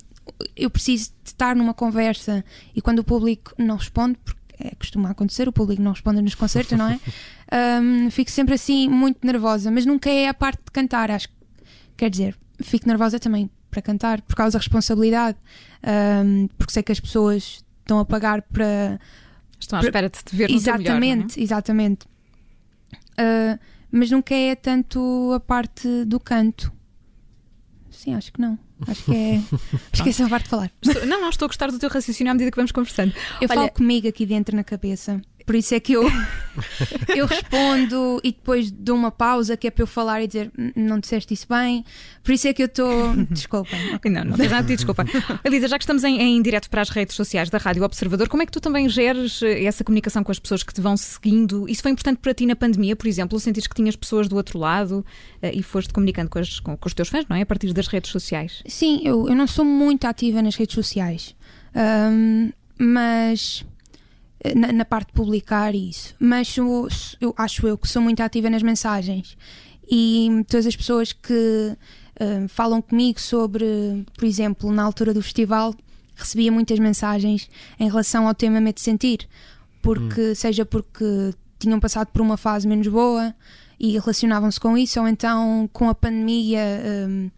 eu 0.55 0.69
preciso 0.69 1.09
de 1.23 1.31
estar 1.31 1.55
numa 1.55 1.73
conversa 1.73 2.45
e 2.75 2.81
quando 2.81 2.99
o 2.99 3.03
público 3.03 3.53
não 3.57 3.75
responde, 3.75 4.17
porque 4.23 4.39
é 4.59 4.73
costuma 4.75 5.09
acontecer, 5.09 5.47
o 5.47 5.51
público 5.51 5.81
não 5.81 5.91
responde 5.91 6.21
nos 6.21 6.35
concertos, 6.35 6.77
não 6.77 6.87
é? 6.89 6.99
Hum, 7.81 8.11
fico 8.11 8.29
sempre 8.29 8.55
assim 8.55 8.89
muito 8.89 9.25
nervosa, 9.25 9.71
mas 9.71 9.85
nunca 9.85 10.09
é 10.09 10.27
a 10.27 10.33
parte 10.33 10.59
de 10.65 10.71
cantar, 10.71 11.09
acho 11.09 11.29
que 11.29 11.33
quer 11.95 12.09
dizer, 12.09 12.37
fico 12.61 12.85
nervosa 12.85 13.19
também 13.21 13.49
para 13.69 13.81
cantar 13.81 14.21
por 14.21 14.35
causa 14.35 14.57
da 14.57 14.59
responsabilidade, 14.59 15.37
hum, 16.25 16.47
porque 16.57 16.73
sei 16.73 16.83
que 16.83 16.91
as 16.91 16.99
pessoas 16.99 17.63
estão 17.79 17.99
a 17.99 18.05
pagar 18.05 18.41
para 18.41 18.99
Estão 19.59 19.79
à 19.79 19.81
espera 19.81 20.09
de 20.09 20.23
te 20.23 20.35
ver 20.35 20.49
no 20.49 20.61
teu 20.61 20.73
melhor, 20.77 20.91
é? 20.91 20.95
Exatamente, 20.95 21.41
exatamente. 21.41 22.07
Ah, 23.17 23.57
mas 23.91 24.11
nunca 24.11 24.35
é 24.35 24.55
tanto 24.55 25.31
a 25.33 25.39
parte 25.39 26.05
do 26.05 26.19
canto. 26.19 26.71
Sim, 27.89 28.13
acho 28.13 28.31
que 28.31 28.39
não. 28.39 28.59
Acho 28.87 29.05
que 29.05 29.15
é. 29.15 29.35
acho 29.91 30.03
que 30.03 30.21
é 30.21 30.25
a 30.25 30.29
parte 30.29 30.43
de 30.43 30.49
falar. 30.49 30.71
Estou- 30.81 31.05
não, 31.07 31.19
não, 31.21 31.29
estou 31.29 31.47
a 31.47 31.49
gostar 31.49 31.71
do 31.71 31.79
teu 31.79 31.89
raciocínio 31.89 32.29
à 32.29 32.33
medida 32.35 32.51
que 32.51 32.55
vamos 32.57 32.71
conversando. 32.71 33.11
Eu 33.41 33.47
Olha- 33.49 33.55
falo 33.61 33.71
comigo 33.71 34.07
aqui 34.07 34.25
dentro 34.25 34.55
na 34.55 34.63
cabeça. 34.63 35.19
Por 35.47 35.55
isso 35.55 35.73
é 35.73 35.79
que 35.79 35.93
eu, 35.93 36.03
eu 37.15 37.25
respondo 37.25 38.19
e 38.21 38.31
depois 38.33 38.69
dou 38.69 38.97
uma 38.97 39.09
pausa 39.11 39.55
que 39.55 39.65
é 39.65 39.71
para 39.71 39.81
eu 39.83 39.87
falar 39.87 40.21
e 40.21 40.27
dizer 40.27 40.51
"N- 40.57 40.73
não 40.75 40.99
disseste 40.99 41.33
isso 41.33 41.47
bem. 41.49 41.85
Por 42.21 42.33
isso 42.33 42.47
é 42.49 42.53
que 42.53 42.61
eu 42.63 42.65
estou. 42.65 43.15
Desculpem. 43.31 43.79
ok. 43.95 44.11
Não, 44.11 44.25
não 44.25 44.35
tens 44.37 44.51
nada 44.51 44.67
de 44.67 44.75
desculpa. 44.75 45.05
Elisa, 45.45 45.69
já 45.69 45.77
que 45.77 45.83
estamos 45.85 46.03
em, 46.03 46.19
em 46.21 46.41
direto 46.41 46.69
para 46.69 46.81
as 46.81 46.89
redes 46.89 47.15
sociais 47.15 47.49
da 47.49 47.57
Rádio 47.57 47.81
Observador, 47.83 48.27
como 48.27 48.43
é 48.43 48.45
que 48.45 48.51
tu 48.51 48.59
também 48.59 48.89
geres 48.89 49.41
eh, 49.41 49.63
essa 49.63 49.85
comunicação 49.85 50.21
com 50.21 50.31
as 50.33 50.39
pessoas 50.39 50.63
que 50.63 50.73
te 50.73 50.81
vão 50.81 50.97
seguindo? 50.97 51.65
Isso 51.69 51.81
foi 51.81 51.91
importante 51.91 52.17
para 52.17 52.33
ti 52.33 52.45
na 52.45 52.55
pandemia, 52.55 52.93
por 52.95 53.07
exemplo? 53.07 53.39
Sentires 53.39 53.67
que 53.67 53.75
tinhas 53.75 53.95
pessoas 53.95 54.27
do 54.27 54.35
outro 54.35 54.59
lado 54.59 55.05
eh, 55.41 55.53
e 55.55 55.63
foste 55.63 55.93
comunicando 55.93 56.29
com, 56.29 56.39
as- 56.39 56.59
com- 56.59 56.75
com 56.75 56.87
os 56.87 56.93
teus 56.93 57.07
fãs, 57.07 57.25
não 57.29 57.37
é? 57.37 57.41
A 57.43 57.45
partir 57.45 57.71
das 57.71 57.87
redes 57.87 58.11
sociais. 58.11 58.61
Sim, 58.67 58.99
eu, 59.05 59.29
eu 59.29 59.33
não 59.35 59.47
sou 59.47 59.63
muito 59.63 60.03
ativa 60.05 60.41
nas 60.41 60.55
redes 60.57 60.75
sociais, 60.75 61.33
Ahm, 61.73 62.51
mas 62.79 63.63
na, 64.55 64.71
na 64.71 64.85
parte 64.85 65.07
de 65.07 65.13
publicar 65.13 65.73
isso. 65.75 66.15
Mas 66.19 66.47
sou- 66.49 66.87
eu 67.19 67.33
acho 67.37 67.67
eu 67.67 67.77
que 67.77 67.87
sou 67.87 68.01
muito 68.01 68.21
ativa 68.21 68.49
nas 68.49 68.63
mensagens 68.63 69.37
e 69.89 70.29
todas 70.49 70.65
as 70.67 70.75
pessoas 70.75 71.13
que 71.13 71.75
ahm, 72.19 72.47
falam 72.47 72.81
comigo 72.81 73.19
sobre, 73.19 73.65
por 74.17 74.25
exemplo, 74.25 74.71
na 74.71 74.83
altura 74.83 75.13
do 75.13 75.21
festival, 75.21 75.73
recebia 76.15 76.51
muitas 76.51 76.79
mensagens 76.79 77.49
em 77.79 77.87
relação 77.87 78.27
ao 78.27 78.33
tema 78.33 78.59
Medo 78.59 78.75
de 78.75 78.81
Sentir, 78.81 79.27
porque 79.81 80.33
seja 80.35 80.65
porque 80.65 81.33
tinham 81.59 81.79
passado 81.79 82.07
por 82.07 82.21
uma 82.21 82.37
fase 82.37 82.67
menos 82.67 82.87
boa 82.87 83.33
e 83.79 83.91
relacionavam-se 83.97 84.59
com 84.59 84.77
isso, 84.77 84.99
ou 84.99 85.07
então 85.07 85.69
com 85.71 85.87
a 85.89 85.95
pandemia. 85.95 86.59
ahm, 87.05 87.29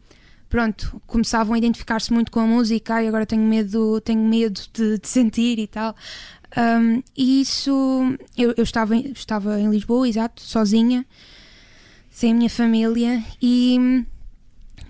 pronto, 0.50 1.00
começavam 1.06 1.54
a 1.54 1.58
identificar-se 1.58 2.12
muito 2.12 2.32
com 2.32 2.39
a 2.39 2.45
música 2.47 3.04
e 3.04 3.08
agora 3.08 3.26
tenho 3.26 3.43
medo, 3.43 4.02
tenho 4.02 4.21
medo 4.24 4.60
de, 4.74 4.97
de 4.97 5.08
sentir 5.08 5.60
e 5.60 5.67
tal. 5.67 5.95
Um, 6.58 7.04
e 7.16 7.42
isso, 7.42 7.72
eu, 8.38 8.54
eu 8.58 8.64
estava, 8.64 8.96
em, 8.96 9.12
estava 9.12 9.60
em 9.60 9.70
Lisboa, 9.70 10.08
exato, 10.08 10.42
sozinha, 10.42 11.06
sem 12.10 12.32
a 12.32 12.36
minha 12.36 12.50
família 12.50 13.24
e 13.42 14.04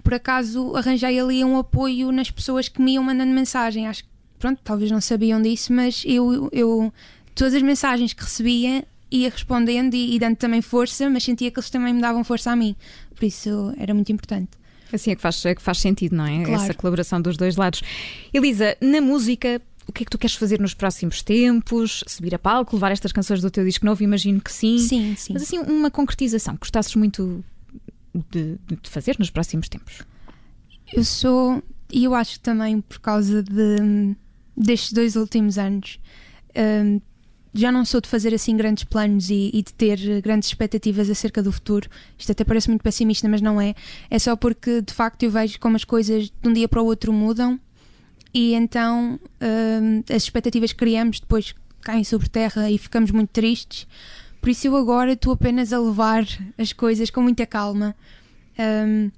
por 0.04 0.14
acaso 0.14 0.76
arranjei 0.76 1.20
ali 1.20 1.44
um 1.44 1.58
apoio 1.58 2.12
nas 2.12 2.32
pessoas 2.32 2.70
que 2.70 2.82
me 2.82 2.94
iam 2.94 3.04
mandando 3.04 3.34
mensagem. 3.34 3.88
Acho 3.88 4.04
que, 4.04 4.10
pronto, 4.40 4.60
talvez 4.64 4.90
não 4.90 5.02
sabiam 5.02 5.42
disso, 5.42 5.74
mas 5.74 6.04
eu, 6.06 6.50
eu 6.52 6.94
todas 7.36 7.54
as 7.54 7.62
mensagens 7.62 8.14
que 8.14 8.24
recebia 8.24 8.86
ia 9.12 9.30
respondendo 9.30 9.94
e, 9.94 10.16
e 10.16 10.20
dando 10.20 10.38
também 10.38 10.62
força, 10.62 11.10
mas 11.10 11.24
sentia 11.24 11.52
que 11.52 11.60
eles 11.60 11.70
também 11.70 11.94
me 11.94 12.02
davam 12.02 12.24
força 12.24 12.52
a 12.52 12.56
mim. 12.56 12.76
Por 13.14 13.26
isso 13.26 13.74
era 13.78 13.94
muito 13.94 14.12
importante. 14.12 14.50
Assim 14.92 15.12
é 15.12 15.16
que 15.16 15.22
faz, 15.22 15.46
é 15.46 15.54
que 15.54 15.62
faz 15.62 15.78
sentido, 15.80 16.16
não 16.16 16.26
é? 16.26 16.44
Claro. 16.44 16.64
Essa 16.64 16.74
colaboração 16.74 17.22
dos 17.22 17.38
dois 17.38 17.56
lados. 17.56 17.84
Elisa, 18.34 18.76
na 18.82 19.02
música, 19.02 19.62
o 19.90 19.92
que 19.92 20.04
é 20.04 20.06
que 20.06 20.12
tu 20.12 20.20
queres 20.20 20.36
fazer 20.36 20.60
nos 20.60 20.76
próximos 20.76 21.24
tempos? 21.24 22.04
Subir 22.08 22.36
a 22.36 22.40
palco, 22.40 22.76
levar 22.76 22.92
estas 22.92 23.12
canções 23.12 23.42
do 23.42 23.50
teu 23.50 23.66
disco 23.66 23.86
novo? 23.86 24.04
Imagino 24.04 24.40
que 24.40 24.52
sim. 24.52 24.78
Sim, 24.78 25.16
sim. 25.18 25.34
Mas 25.34 25.42
assim, 25.42 25.58
uma 25.58 25.90
concretização 25.90 26.54
que 26.54 26.62
gostasses 26.62 26.96
muito 26.96 27.44
de, 28.32 28.58
de 28.68 28.90
fazer 28.90 29.18
nos 29.18 29.32
próximos 29.32 29.68
tempos. 29.68 30.04
Eu 30.94 31.04
sou, 31.04 31.64
e 31.92 32.04
eu 32.04 32.14
acho 32.14 32.34
que 32.34 32.42
também 32.42 32.82
por 32.82 33.00
causa 33.00 33.42
de, 33.42 34.16
destes 34.56 34.94
dois 34.94 35.16
últimos 35.16 35.58
anos, 35.58 36.00
hum, 36.56 37.02
já 37.52 37.72
não 37.72 37.84
sou 37.84 38.00
de 38.00 38.08
fazer 38.08 38.32
assim 38.32 38.56
grandes 38.56 38.84
planos 38.84 39.32
e, 39.32 39.50
e 39.52 39.64
de 39.64 39.74
ter 39.74 40.22
grandes 40.22 40.50
expectativas 40.50 41.10
acerca 41.10 41.42
do 41.42 41.52
futuro. 41.52 41.90
Isto 42.16 42.32
até 42.32 42.44
parece 42.44 42.70
muito 42.70 42.84
pessimista, 42.84 43.28
mas 43.28 43.42
não 43.42 43.60
é. 43.60 43.74
É 44.08 44.20
só 44.20 44.36
porque 44.36 44.84
de 44.84 44.94
facto 44.94 45.24
eu 45.24 45.32
vejo 45.32 45.60
como 45.60 45.76
as 45.76 45.84
coisas 45.84 46.30
de 46.30 46.48
um 46.48 46.54
dia 46.54 46.68
para 46.68 46.80
o 46.80 46.86
outro 46.86 47.12
mudam 47.12 47.60
e 48.34 48.54
então 48.54 49.20
hum, 49.42 50.04
as 50.10 50.24
expectativas 50.24 50.72
que 50.72 50.78
criamos 50.80 51.20
depois 51.20 51.54
caem 51.82 52.04
sobre 52.04 52.30
terra 52.30 52.70
e 52.70 52.78
ficamos 52.78 53.12
muito 53.12 53.30
tristes. 53.30 53.88
Por 54.42 54.50
isso 54.50 54.68
eu 54.68 54.76
agora 54.78 55.14
estou 55.14 55.34
apenas 55.34 55.74
a 55.74 55.80
levar 55.80 56.26
as 56.58 56.72
coisas 56.74 57.10
com 57.10 57.22
muita 57.22 57.46
calma. 57.46 57.96
Hum, 58.58 59.12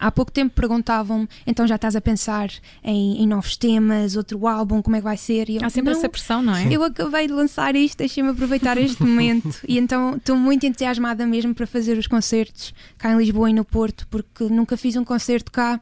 Há 0.00 0.12
pouco 0.12 0.30
tempo 0.30 0.54
perguntavam-me, 0.54 1.28
então 1.44 1.66
já 1.66 1.74
estás 1.74 1.96
a 1.96 2.00
pensar 2.00 2.48
em, 2.84 3.20
em 3.22 3.26
novos 3.26 3.56
temas, 3.56 4.14
outro 4.14 4.46
álbum, 4.46 4.80
como 4.80 4.94
é 4.94 5.00
que 5.00 5.04
vai 5.04 5.16
ser? 5.16 5.48
E 5.48 5.56
eu, 5.56 5.64
Há 5.64 5.70
sempre 5.70 5.90
"Não, 5.92 5.98
essa 5.98 6.08
pressão, 6.08 6.40
não 6.40 6.54
é? 6.54 6.68
eu 6.72 6.82
acabei 6.84 7.26
de 7.26 7.32
lançar 7.32 7.74
isto, 7.74 7.98
deixem-me 7.98 8.30
aproveitar 8.30 8.78
este 8.78 9.02
momento. 9.02 9.58
E 9.66 9.76
então 9.76 10.14
estou 10.16 10.36
muito 10.36 10.64
entusiasmada 10.66 11.26
mesmo 11.26 11.52
para 11.52 11.66
fazer 11.66 11.98
os 11.98 12.06
concertos 12.06 12.72
cá 12.96 13.12
em 13.12 13.18
Lisboa 13.18 13.50
e 13.50 13.52
no 13.52 13.64
Porto, 13.64 14.06
porque 14.08 14.44
nunca 14.44 14.76
fiz 14.76 14.94
um 14.94 15.04
concerto 15.04 15.50
cá. 15.50 15.80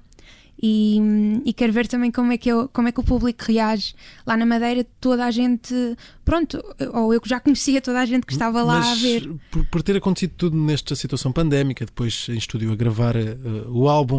E, 0.63 0.99
e 1.45 1.53
quero 1.53 1.73
ver 1.73 1.87
também 1.87 2.11
como 2.11 2.33
é, 2.33 2.39
que 2.39 2.49
eu, 2.51 2.69
como 2.73 2.89
é 2.89 2.93
que 2.93 2.99
o 2.99 3.03
público 3.03 3.45
reage. 3.47 3.95
Lá 4.27 4.37
na 4.37 4.47
Madeira, 4.47 4.87
toda 5.01 5.25
a 5.27 5.31
gente, 5.31 5.75
pronto, 6.25 6.63
ou 6.95 7.13
eu 7.13 7.21
que 7.21 7.29
já 7.29 7.39
conhecia 7.39 7.81
toda 7.81 8.01
a 8.01 8.07
gente 8.07 8.25
que 8.25 8.33
estava 8.33 8.63
lá 8.63 8.81
Mas 8.81 8.89
a 8.89 8.95
ver. 8.95 9.31
Por, 9.51 9.65
por 9.67 9.83
ter 9.83 9.97
acontecido 9.97 10.33
tudo 10.37 10.57
nesta 10.57 10.95
situação 10.95 11.31
pandémica, 11.31 11.85
depois 11.85 12.27
em 12.31 12.39
estúdio 12.39 12.73
a 12.73 12.77
gravar 12.77 13.15
eh, 13.17 13.37
o 13.69 13.87
álbum, 13.87 14.19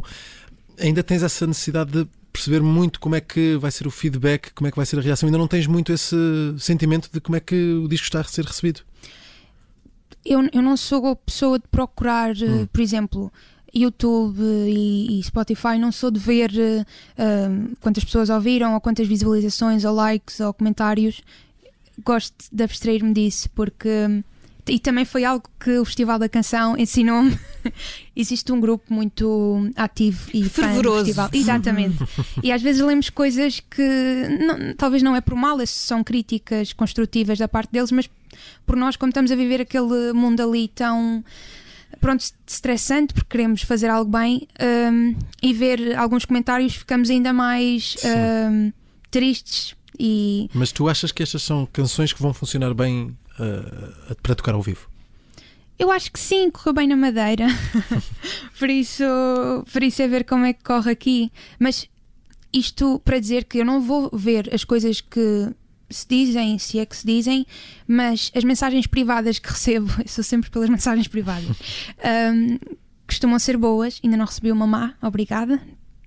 ainda 0.80 1.02
tens 1.02 1.24
essa 1.24 1.48
necessidade 1.48 1.92
de 1.92 2.08
perceber 2.32 2.62
muito 2.62 3.00
como 3.00 3.16
é 3.16 3.22
que 3.22 3.56
vai 3.58 3.72
ser 3.72 3.88
o 3.88 3.92
feedback, 3.92 4.52
como 4.54 4.68
é 4.68 4.72
que 4.72 4.78
vai 4.78 4.86
ser 4.86 5.00
a 5.00 5.02
reação. 5.02 5.26
Ainda 5.28 5.40
não 5.40 5.48
tens 5.48 5.66
muito 5.66 5.92
esse 5.92 6.16
sentimento 6.60 7.10
de 7.12 7.20
como 7.20 7.36
é 7.36 7.40
que 7.40 7.56
o 7.56 7.88
disco 7.88 8.04
está 8.06 8.20
a 8.20 8.24
ser 8.24 8.46
recebido. 8.46 8.82
eu, 10.24 10.48
eu 10.54 10.62
não 10.62 10.76
sou 10.78 11.08
a 11.08 11.16
pessoa 11.16 11.58
de 11.58 11.68
procurar, 11.70 12.32
eh, 12.40 12.46
Hum. 12.46 12.68
por 12.72 12.82
exemplo, 12.82 13.32
YouTube 13.78 14.40
e, 14.42 15.20
e 15.20 15.24
Spotify, 15.24 15.78
não 15.80 15.92
sou 15.92 16.10
de 16.12 16.20
ver 16.20 16.52
um, 17.18 17.74
quantas 17.80 18.04
pessoas 18.04 18.30
ouviram, 18.30 18.74
ou 18.74 18.82
quantas 18.82 19.08
visualizações, 19.08 19.84
ou 19.86 19.94
likes, 19.94 20.40
ou 20.40 20.54
comentários. 20.54 21.22
Gosto 22.04 22.34
de 22.52 22.64
abstrair-me 22.64 23.14
disso, 23.14 23.50
porque. 23.56 23.90
E 24.70 24.80
também 24.80 25.06
foi 25.06 25.24
algo 25.24 25.48
que 25.58 25.78
o 25.80 25.86
Festival 25.86 26.20
da 26.20 26.28
Canção 26.28 26.78
ensinou-me. 26.78 27.40
Existe 28.14 28.52
um 28.52 28.60
grupo 28.60 28.94
muito 28.94 29.72
ativo 29.78 30.30
e 30.34 30.44
Fervoroso. 30.44 31.06
festival. 31.06 31.30
Exatamente. 31.32 31.98
e 32.44 32.52
às 32.52 32.62
vezes 32.62 32.82
lemos 32.82 33.10
coisas 33.10 33.62
que 33.62 33.82
não- 34.46 34.76
talvez 34.76 35.02
não 35.02 35.16
é 35.16 35.22
por 35.22 35.36
mal, 35.36 35.58
são 35.66 36.04
críticas 36.04 36.74
construtivas 36.74 37.40
da 37.40 37.48
parte 37.48 37.72
deles, 37.72 37.94
mas 37.94 38.10
por 38.66 38.76
nós, 38.76 38.98
como 38.98 39.10
estamos 39.10 39.32
a 39.32 39.36
viver 39.38 39.62
aquele 39.62 40.12
mundo 40.12 40.42
ali 40.42 40.68
tão 40.68 41.24
pronto, 42.00 42.24
estressante 42.46 43.14
porque 43.14 43.30
queremos 43.30 43.62
fazer 43.62 43.90
algo 43.90 44.12
bem 44.12 44.48
um, 44.92 45.16
e 45.42 45.54
ver 45.54 45.96
alguns 45.98 46.26
comentários 46.26 46.76
ficamos 46.76 47.10
ainda 47.10 47.34
mais 47.34 47.96
um, 48.52 48.72
tristes 49.10 49.76
e 50.00 50.50
Mas 50.54 50.72
tu 50.72 50.88
achas 50.88 51.12
que 51.12 51.24
estas 51.24 51.42
são 51.42 51.66
canções 51.66 52.14
que 52.14 52.22
vão 52.22 52.34
funcionar 52.34 52.74
bem 52.74 53.18
uh, 53.40 54.16
para 54.22 54.36
tocar 54.36 54.54
ao 54.54 54.62
vivo? 54.62 54.90
eu 55.80 55.92
acho 55.92 56.12
que 56.12 56.20
sim, 56.20 56.50
correu 56.50 56.74
bem 56.74 56.88
na 56.88 56.96
madeira. 56.96 57.46
por 58.58 58.70
isso, 58.70 59.04
por 59.72 59.84
isso 59.84 60.02
é 60.02 60.08
ver 60.08 60.24
como 60.24 60.46
é 60.46 60.54
que 60.54 60.64
corre 60.64 60.92
aqui. 60.92 61.32
Mas 61.60 61.88
isto 62.52 63.00
para 63.06 63.20
dizer 63.20 63.44
que 63.46 63.60
eu 63.60 63.66
não 63.66 63.82
vou 63.82 64.10
ver 64.12 64.50
as 64.54 64.64
coisas 64.64 65.02
que 65.02 65.54
se 65.90 66.06
dizem, 66.08 66.58
se 66.60 66.80
é 66.80 66.86
que 66.86 66.96
se 66.96 67.06
dizem, 67.06 67.46
mas 67.88 68.32
as 68.36 68.44
mensagens 68.44 68.88
privadas 68.88 69.40
que 69.40 69.50
recebo, 69.50 69.92
eu 70.02 70.08
sou 70.08 70.24
sempre 70.24 70.50
pelas 70.50 70.70
mensagens 70.70 71.08
privadas, 71.08 71.58
um, 72.34 72.58
costumam 73.08 73.40
ser 73.40 73.58
boas. 73.58 74.00
Ainda 74.04 74.18
não 74.18 74.26
recebi 74.26 74.52
uma 74.52 74.68
má, 74.68 74.94
obrigada. 75.02 75.62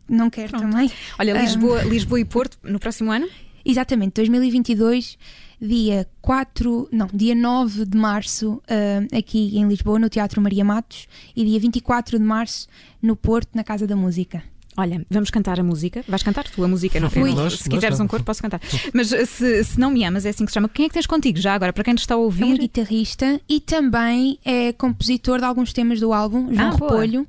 Não 0.08 0.28
quero 0.28 0.50
Pronto. 0.50 0.70
também. 0.70 0.90
Olha, 1.18 1.34
Um, 1.36 1.40
Lisboa, 1.40 1.82
Lisboa 1.84 2.20
e 2.20 2.24
Porto 2.24 2.58
no 2.64 2.80
próximo 2.80 3.12
ano? 3.12 3.28
Exatamente, 3.64 4.14
2022, 4.14 5.18
dia 5.60 6.08
4, 6.22 6.88
não, 6.90 7.06
dia 7.12 7.34
9 7.34 7.84
de 7.84 7.96
março, 7.96 8.60
ah, 8.66 9.16
aqui 9.16 9.56
em 9.56 9.68
Lisboa, 9.68 9.98
no 9.98 10.08
Teatro 10.08 10.40
Maria 10.40 10.64
Matos, 10.64 11.06
e 11.36 11.44
dia 11.44 11.60
24 11.60 12.18
de 12.18 12.24
março, 12.24 12.66
no 13.02 13.14
Porto, 13.14 13.50
na 13.54 13.62
Casa 13.62 13.86
da 13.86 13.94
Música. 13.94 14.42
Olha, 14.80 15.04
vamos 15.10 15.30
cantar 15.30 15.60
a 15.60 15.62
música. 15.62 16.02
Vais 16.08 16.22
cantar 16.22 16.44
tu 16.48 16.64
a 16.64 16.68
música, 16.68 16.98
não 16.98 17.08
Ui. 17.22 17.34
Nós- 17.34 17.58
Se 17.58 17.68
nós 17.68 17.74
quiseres 17.74 18.00
um 18.00 18.06
coro, 18.06 18.24
posso 18.24 18.40
cantar. 18.40 18.60
Mas 18.94 19.12
uh, 19.12 19.26
se, 19.26 19.64
se 19.64 19.78
não 19.78 19.90
me 19.90 20.02
amas, 20.04 20.24
é 20.24 20.30
assim 20.30 20.44
que 20.44 20.50
se 20.50 20.54
chama. 20.54 20.68
Quem 20.68 20.86
é 20.86 20.88
que 20.88 20.94
tens 20.94 21.06
contigo 21.06 21.38
já 21.38 21.54
agora? 21.54 21.72
Para 21.72 21.84
quem 21.84 21.92
nos 21.92 22.02
está 22.02 22.14
a 22.14 22.16
É 22.16 22.20
um 22.20 22.22
ouvir? 22.22 22.58
guitarrista 22.58 23.40
e 23.48 23.60
também 23.60 24.38
é 24.44 24.72
compositor 24.72 25.38
de 25.38 25.44
alguns 25.44 25.72
temas 25.72 26.00
do 26.00 26.12
álbum, 26.12 26.54
João 26.54 26.68
Ah, 26.70 26.76
boa. 26.76 26.90
Repolho. 26.92 27.26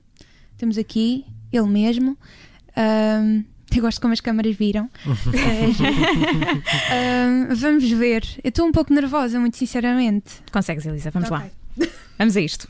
Temos 0.58 0.78
aqui, 0.78 1.26
ele 1.52 1.68
mesmo. 1.68 2.18
Ahm, 2.76 3.44
eu 3.76 3.82
gosto 3.82 4.00
como 4.00 4.14
as 4.14 4.22
câmaras 4.22 4.56
viram. 4.56 4.90
Ahm, 6.92 7.54
vamos 7.56 7.90
ver. 7.90 8.24
Eu 8.44 8.50
estou 8.50 8.66
um 8.66 8.72
pouco 8.72 8.94
nervosa, 8.94 9.40
muito 9.40 9.58
sinceramente. 9.58 10.36
Consegues, 10.52 10.86
Elisa, 10.86 11.12
vamos 11.12 11.30
lá. 11.30 11.46
Ok. 11.78 11.90
Vamos 12.18 12.38
a 12.38 12.42
isto. 12.42 12.68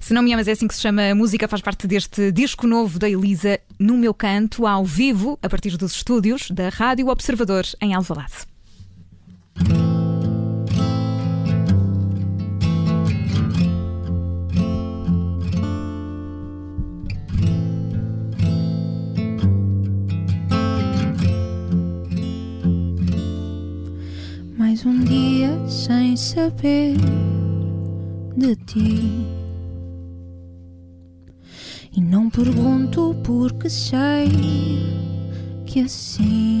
Se 0.00 0.14
não 0.14 0.22
me 0.22 0.32
amas, 0.32 0.48
é 0.48 0.52
assim 0.52 0.66
que 0.66 0.74
se 0.74 0.80
chama. 0.80 1.10
A 1.10 1.14
música 1.14 1.46
faz 1.46 1.62
parte 1.62 1.86
deste 1.86 2.32
disco 2.32 2.66
novo 2.66 2.98
da 2.98 3.08
Elisa, 3.08 3.60
No 3.78 3.96
Meu 3.96 4.14
Canto, 4.14 4.66
ao 4.66 4.84
vivo, 4.84 5.38
a 5.42 5.48
partir 5.48 5.76
dos 5.76 5.92
estúdios 5.92 6.50
da 6.50 6.70
Rádio 6.70 7.08
Observador, 7.08 7.64
em 7.80 7.94
Alvalade. 7.94 8.48
Mais 24.56 24.84
um 24.86 25.04
dia 25.04 25.50
sem 25.68 26.16
saber 26.16 26.96
de 28.36 28.56
ti. 28.56 29.39
E 31.92 32.00
não 32.00 32.30
pergunto 32.30 33.16
porque 33.24 33.68
sei 33.68 34.28
que 35.66 35.80
assim 35.80 36.60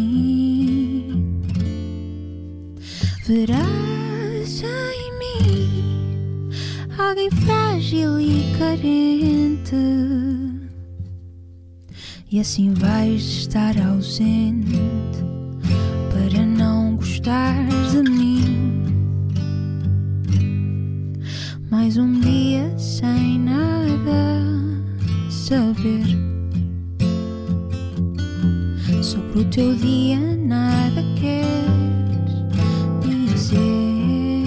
verás 3.24 4.62
em 4.62 5.18
mim 5.18 6.50
alguém 6.98 7.30
frágil 7.30 8.20
e 8.20 8.52
carente. 8.58 9.76
E 12.32 12.40
assim 12.40 12.74
vais 12.74 13.22
estar 13.22 13.76
ausente 13.80 14.78
para 16.12 16.44
não 16.44 16.96
gostar 16.96 17.66
de 17.90 18.10
mim. 18.10 18.82
Mais 21.70 21.96
um 21.96 22.18
dia 22.20 22.76
sem 22.76 23.38
nada 23.38 24.29
saber 25.50 26.06
sobre 29.02 29.40
o 29.40 29.44
teu 29.46 29.74
dia, 29.74 30.20
nada 30.36 31.02
queres 31.18 32.54
dizer. 33.02 34.46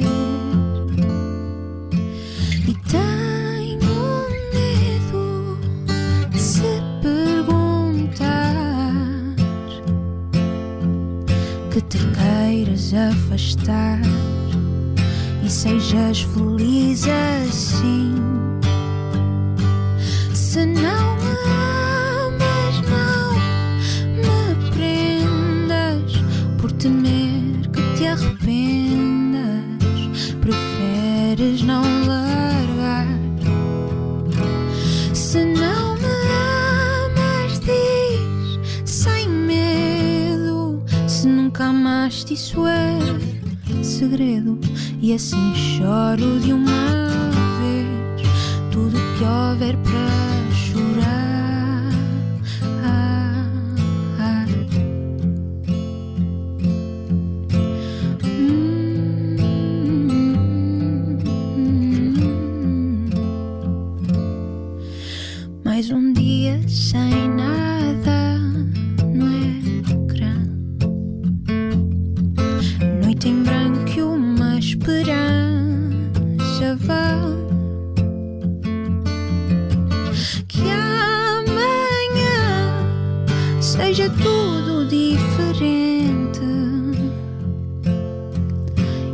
E 2.66 2.74
tenho 2.90 3.98
medo 4.54 5.60
de 6.32 6.40
se 6.40 6.82
perguntar 7.02 8.94
que 11.70 11.82
te 11.82 11.98
queiras 11.98 12.94
afastar 12.94 14.00
e 15.44 15.50
sejas 15.50 16.22
feliz 16.22 16.73
amaste, 42.24 42.34
isso 42.34 42.66
é 42.68 43.84
segredo. 43.84 44.60
E 45.02 45.14
assim 45.14 45.54
choro 45.56 46.40
de 46.40 46.54
uma 46.54 47.10
vez 47.60 48.28
tudo 48.72 48.98
que 49.18 49.24
houver 49.24 49.76
para 49.78 50.13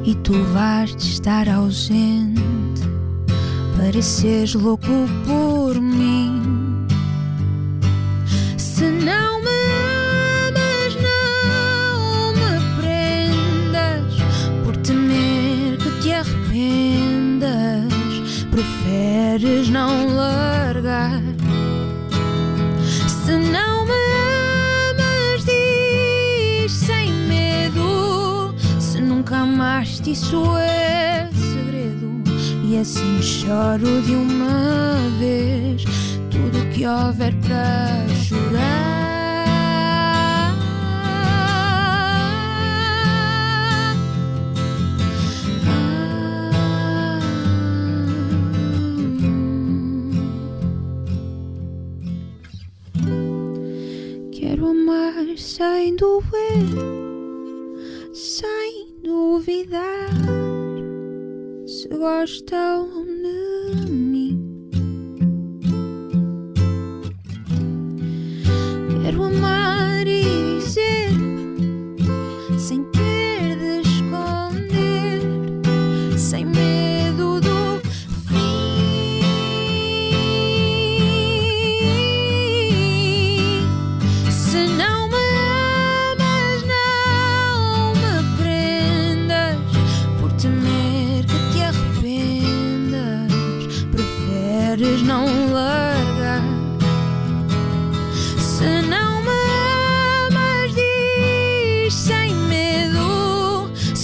e 0.09 0.15
tu 0.15 0.33
vais 0.53 0.95
estar 0.95 1.47
ausente 1.47 2.81
para 3.77 4.01
seres 4.01 4.55
louco 4.55 4.87
por 5.23 5.79
mim. 5.79 6.87
Se 8.57 8.85
não 8.85 9.39
me 9.39 9.61
amas, 10.47 10.95
não 10.95 12.33
me 12.33 12.59
prendas 12.81 14.15
por 14.65 14.75
temer 14.77 15.77
que 15.77 15.91
te 16.01 16.11
arrependas. 16.11 17.93
Preferes 18.49 19.69
não 19.69 20.15
largar. 20.15 21.28
Isso 30.11 30.43
é 30.57 31.29
segredo. 31.33 32.23
E 32.67 32.77
assim 32.77 33.21
choro 33.21 34.01
de 34.01 34.15
uma 34.15 34.95
vez 35.19 35.83
tudo 36.31 36.69
que 36.73 36.85
houver 36.85 37.33
para 37.35 38.07
chorar. 38.15 38.89
Quero 54.31 54.69
amar 54.69 55.37
sem 55.37 55.95
doer, 55.95 56.23
duvidar 59.39 60.09
se 61.65 61.87
gostam 61.87 62.89
de 63.05 63.89
mim. 63.89 64.69
Quero 69.01 69.23
amar. 69.23 69.58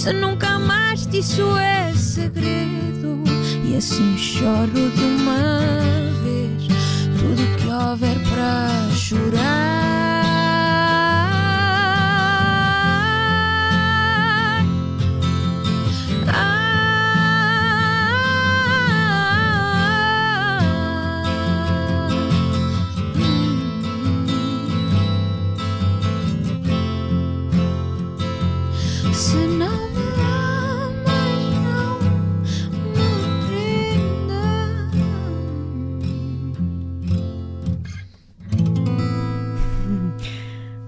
Se 0.06 0.12
nunca 0.12 0.50
amaste, 0.50 1.18
isso 1.18 1.58
é 1.58 1.92
segredo. 1.92 3.24
E 3.64 3.76
assim 3.76 4.16
choro 4.16 4.88
de 4.94 5.02
uma 5.02 5.58
vez 6.22 6.68
tudo 7.18 7.56
que 7.56 7.66
houver 7.66 8.16
para 8.30 8.88
chorar. 8.94 10.25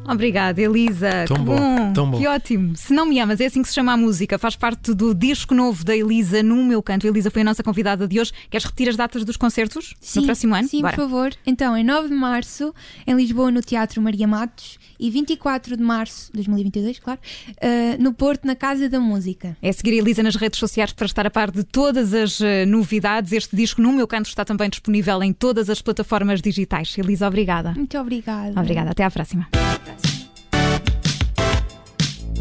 Obrigada, 0.09 0.61
Elisa. 0.61 1.25
Tão 1.27 1.37
que 1.37 1.43
bom, 1.43 1.93
tão 1.93 2.11
bom. 2.11 2.19
Que 2.19 2.27
ótimo. 2.27 2.75
Se 2.77 2.93
não 2.93 3.07
me 3.07 3.21
amas, 3.21 3.41
é 3.41 3.47
assim 3.47 3.63
que 3.63 3.69
se 3.69 3.75
chama 3.75 3.93
a 3.93 3.97
música. 3.97 4.39
Faz 4.39 4.57
parte 4.57 4.95
do 4.95 5.15
disco 5.15 5.55
novo 5.55 5.85
da 5.85 5.97
Elisa 5.97 6.43
no 6.43 6.65
meu 6.65 6.83
canto. 6.83 7.07
A 7.07 7.11
Elisa 7.11 7.31
foi 7.31 7.43
a 7.43 7.45
nossa 7.45 7.63
convidada 7.63 8.09
de 8.09 8.19
hoje. 8.19 8.33
Queres 8.51 8.65
repetir 8.65 8.89
as 8.89 8.97
datas 8.97 9.25
dos 9.25 9.37
concertos 9.37 9.95
Sim, 10.01 10.21
no 10.21 10.27
próximo 10.27 10.55
ano? 10.55 10.69
Sim, 10.69 10.81
Bora. 10.81 10.95
por 10.95 11.03
favor. 11.03 11.33
Então, 11.47 11.77
em 11.77 11.85
9 11.85 12.09
de 12.09 12.15
março, 12.15 12.75
em 13.07 13.15
Lisboa, 13.15 13.51
no 13.51 13.61
Teatro 13.61 14.01
Maria 14.01 14.27
Matos, 14.27 14.79
e 14.99 15.11
24 15.11 15.77
de 15.77 15.83
março, 15.83 16.31
2022, 16.33 16.99
claro, 16.99 17.21
eh, 17.61 17.97
no 17.99 18.13
Porto, 18.13 18.47
na 18.47 18.57
Casa 18.57 18.89
da 18.89 18.99
Música. 18.99 19.57
É 19.63 19.71
seguir 19.71 19.93
a 19.93 19.97
Elisa 19.97 20.23
nas 20.23 20.35
redes 20.35 20.59
sociais 20.59 20.93
para 20.93 21.07
estar 21.07 21.27
a 21.27 21.31
par 21.31 21.51
de 21.51 21.63
todas 21.63 22.13
as 22.13 22.41
eh, 22.41 22.67
novidades. 22.67 23.33
Este 23.33 23.55
disco 23.55 23.81
no 23.81 23.93
meu 23.93 24.07
canto 24.07 24.27
está 24.27 24.45
também 24.45 24.69
disponível 24.69 25.23
em 25.23 25.33
todas 25.33 25.71
as 25.71 25.81
plataformas 25.81 26.43
digitais. 26.43 26.97
Elisa, 26.99 27.29
obrigada. 27.29 27.73
Muito 27.73 27.97
obrigada. 27.99 28.59
Obrigada, 28.59 28.91
até 28.91 29.05
à 29.05 29.11
próxima. 29.11 29.49